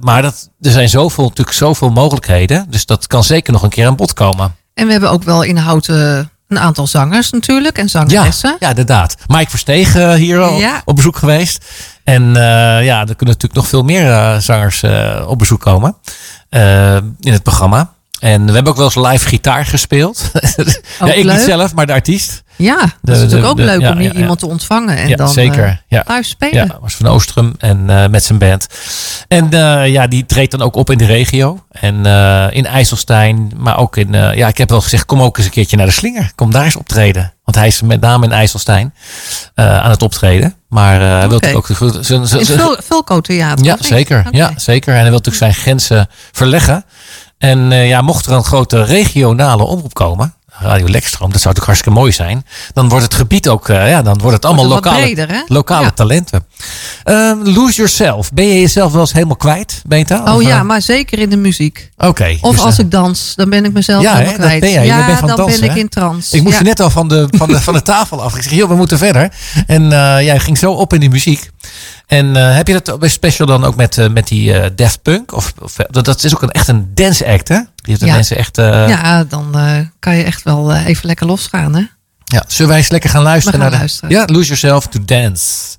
maar 0.00 0.22
dat, 0.22 0.50
er 0.60 0.70
zijn 0.70 0.88
zoveel, 0.88 1.24
natuurlijk 1.24 1.56
zoveel 1.56 1.90
mogelijkheden. 1.90 2.66
Dus 2.70 2.86
dat 2.86 3.06
kan 3.06 3.24
zeker 3.24 3.52
nog 3.52 3.62
een 3.62 3.68
keer 3.68 3.86
aan 3.86 3.96
bod 3.96 4.12
komen. 4.12 4.54
En 4.74 4.86
we 4.86 4.92
hebben 4.92 5.10
ook 5.10 5.22
wel 5.22 5.42
in 5.42 5.56
Houten 5.56 6.30
een 6.48 6.58
aantal 6.58 6.86
zangers 6.86 7.30
natuurlijk 7.30 7.76
en 7.78 7.82
Ja, 7.82 7.88
zangeressen. 7.88 8.56
ja, 8.58 8.68
inderdaad. 8.68 9.16
Mike 9.26 9.50
Versteeg 9.50 9.96
eh, 9.96 10.12
hier 10.14 10.40
al 10.40 10.58
Ja. 10.58 10.82
op 10.84 10.96
bezoek 10.96 11.16
geweest. 11.16 11.64
En 12.04 12.36
eh, 12.36 12.42
ja, 12.84 12.98
er 13.00 13.04
kunnen 13.16 13.16
natuurlijk 13.34 13.54
nog 13.54 13.68
veel 13.68 13.82
meer 13.82 14.10
eh, 14.10 14.38
zangers 14.38 14.82
eh, 14.82 15.24
op 15.28 15.38
bezoek 15.38 15.60
komen 15.60 15.96
eh, 16.48 16.96
in 17.20 17.32
het 17.32 17.42
programma. 17.42 17.92
En 18.20 18.46
we 18.46 18.52
hebben 18.52 18.72
ook 18.72 18.78
wel 18.78 18.86
eens 18.94 19.08
live 19.12 19.28
gitaar 19.28 19.66
gespeeld. 19.66 20.30
ja, 21.00 21.12
ik 21.12 21.24
niet 21.24 21.40
zelf, 21.40 21.74
maar 21.74 21.86
de 21.86 21.92
artiest. 21.92 22.42
Ja, 22.58 22.76
dat 22.76 22.90
De- 23.00 23.12
is 23.12 23.18
de- 23.18 23.24
natuurlijk 23.24 23.50
ook 23.50 23.56
de- 23.56 23.64
leuk 23.64 23.90
om 23.90 24.00
iemand 24.00 24.38
te 24.38 24.46
ontvangen 24.46 24.96
en 24.96 25.08
ja, 25.08 25.16
dan 25.16 25.28
zeker. 25.28 25.64
eh, 25.64 25.72
ja. 25.88 26.04
live 26.06 26.22
spelen. 26.22 26.66
Ja, 26.66 26.78
was 26.80 26.94
van 26.94 27.06
Oostrum 27.06 27.54
en 27.58 27.90
eh, 27.90 28.08
met 28.08 28.24
zijn 28.24 28.38
band. 28.38 28.66
En 29.28 29.52
eh, 29.52 29.86
ja, 29.92 30.06
die 30.06 30.26
treedt 30.26 30.50
dan 30.50 30.62
ook 30.62 30.76
op 30.76 30.90
in 30.90 30.98
de 30.98 31.04
regio. 31.06 31.64
En 31.70 31.94
in 32.52 32.66
IJsselstein, 32.66 33.52
maar 33.56 33.78
ook 33.78 33.96
in... 33.96 34.12
ja, 34.12 34.48
ik 34.48 34.58
heb 34.58 34.70
wel 34.70 34.80
gezegd, 34.80 35.04
kom 35.06 35.22
ook 35.22 35.36
eens 35.36 35.46
een 35.46 35.52
keertje 35.52 35.76
naar 35.76 35.86
de 35.86 35.92
Slinger. 35.92 36.32
Kom 36.34 36.50
daar 36.52 36.64
eens 36.64 36.76
optreden. 36.76 37.32
Want 37.44 37.56
hij 37.56 37.66
is 37.66 37.82
met 37.82 38.00
name 38.00 38.24
in 38.26 38.32
IJsselstein 38.32 38.94
aan 39.54 39.90
het 39.90 40.02
optreden. 40.02 40.54
Maar 40.68 41.00
hij 41.00 41.28
wil 41.28 41.40
ook... 41.54 41.68
zijn- 42.00 42.76
Vulco 42.82 43.20
Theater. 43.20 43.64
ja, 43.64 43.76
zeker. 43.80 44.26
Ja, 44.30 44.52
zeker. 44.56 44.88
En 44.94 45.00
hij 45.00 45.10
wil 45.10 45.18
natuurlijk 45.18 45.36
zijn 45.36 45.54
grenzen 45.54 46.06
verleggen. 46.32 46.84
En 47.38 47.70
ja, 47.70 48.00
mocht 48.00 48.26
er 48.26 48.32
een 48.32 48.44
grote 48.44 48.82
regionale 48.84 49.62
omroep 49.64 49.94
komen, 49.94 50.34
Radio 50.60 50.86
Lekstroom, 50.88 51.30
dat 51.32 51.40
zou 51.40 51.54
natuurlijk 51.54 51.64
hartstikke 51.66 51.98
mooi 51.98 52.12
zijn. 52.12 52.44
Dan 52.74 52.88
wordt 52.88 53.04
het 53.04 53.14
gebied 53.14 53.48
ook, 53.48 53.68
eh, 53.68 53.88
ja, 53.88 54.02
dan 54.02 54.18
wordt 54.18 54.36
het 54.36 54.44
allemaal 54.44 54.66
Wordt 54.66 54.84
het 54.84 54.94
lokale, 54.94 55.12
breder, 55.14 55.44
lokale 55.46 55.84
Ja. 55.84 55.90
talenten. 55.90 56.46
Ehm, 57.04 57.36
lose 57.44 57.76
yourself. 57.76 58.32
Ben 58.32 58.46
je 58.46 58.60
jezelf 58.60 58.92
wel 58.92 59.00
eens 59.00 59.12
helemaal 59.12 59.36
kwijt, 59.36 59.82
Beta? 59.86 60.22
Oh 60.24 60.34
Of, 60.34 60.42
ja, 60.42 60.58
eh, 60.58 60.62
maar 60.64 60.82
zeker 60.82 61.18
in 61.18 61.30
de 61.30 61.36
muziek. 61.36 61.90
Oké. 61.96 62.36
Of 62.40 62.54
dus, 62.54 62.64
als 62.64 62.78
eh, 62.78 62.84
ik 62.84 62.90
dans, 62.90 63.32
dan 63.36 63.50
ben 63.50 63.64
ik 63.64 63.72
mezelf 63.72 64.02
Ja, 64.02 64.14
helemaal 64.14 64.34
kwijt. 64.34 64.60
ben 64.60 64.70
jij. 64.70 64.80
Je 64.82 64.86
Ja, 64.88 65.20
dan 65.20 65.36
dansen, 65.36 65.60
ben 65.60 65.70
ik 65.70 65.76
in 65.76 65.88
trance. 65.88 66.36
Ik 66.36 66.42
moest 66.42 66.58
je 66.58 66.64
net 66.64 66.80
al 66.80 66.90
van 66.90 67.08
de, 67.08 67.28
van 67.30 67.48
de, 67.48 67.60
van 67.60 67.74
de 67.74 67.82
tafel 67.82 68.22
af. 68.22 68.36
Ik 68.36 68.42
zeg, 68.42 68.52
joh, 68.52 68.68
we 68.68 68.74
moeten 68.74 68.98
verder. 68.98 69.32
En 69.66 69.88
jij 70.24 70.38
ging 70.38 70.58
zo 70.58 70.72
op 70.72 70.92
in 70.94 71.00
die 71.00 71.10
muziek. 71.10 71.50
En 72.08 72.36
eh, 72.36 72.54
heb 72.56 72.66
je 72.66 72.80
dat 72.82 72.98
bij 72.98 73.08
Special 73.08 73.46
dan 73.46 73.64
ook 73.64 73.76
met, 73.76 73.98
eh, 73.98 74.08
met 74.08 74.28
die 74.28 74.72
uh, 74.76 74.88
Punk? 75.02 75.32
Of, 75.32 75.52
of, 75.58 75.76
dat 75.90 76.24
is 76.24 76.34
ook 76.34 76.42
een, 76.42 76.50
echt 76.50 76.68
een 76.68 76.90
dance 76.94 77.26
act, 77.26 77.48
hè? 77.48 77.60
Die 77.74 78.06
ja. 78.06 78.14
mensen 78.14 78.36
echt, 78.36 78.56
ja, 78.56 79.24
dan 79.24 79.56
kan 79.98 80.16
je 80.16 80.22
echt 80.22 80.42
wel 80.42 80.74
even 80.74 81.06
lekker 81.06 81.26
losgaan, 81.26 81.74
hè? 81.74 81.82
Ja, 82.24 82.44
zullen 82.46 82.70
wij 82.70 82.78
eens 82.78 82.88
lekker 82.88 83.10
gaan 83.10 83.22
luisteren? 83.22 83.60
Naar 83.60 83.70
luisteren. 83.70 84.10
Ja, 84.10 84.24
Lose 84.26 84.46
Yourself 84.46 84.86
to 84.86 85.04
Dance. 85.04 85.76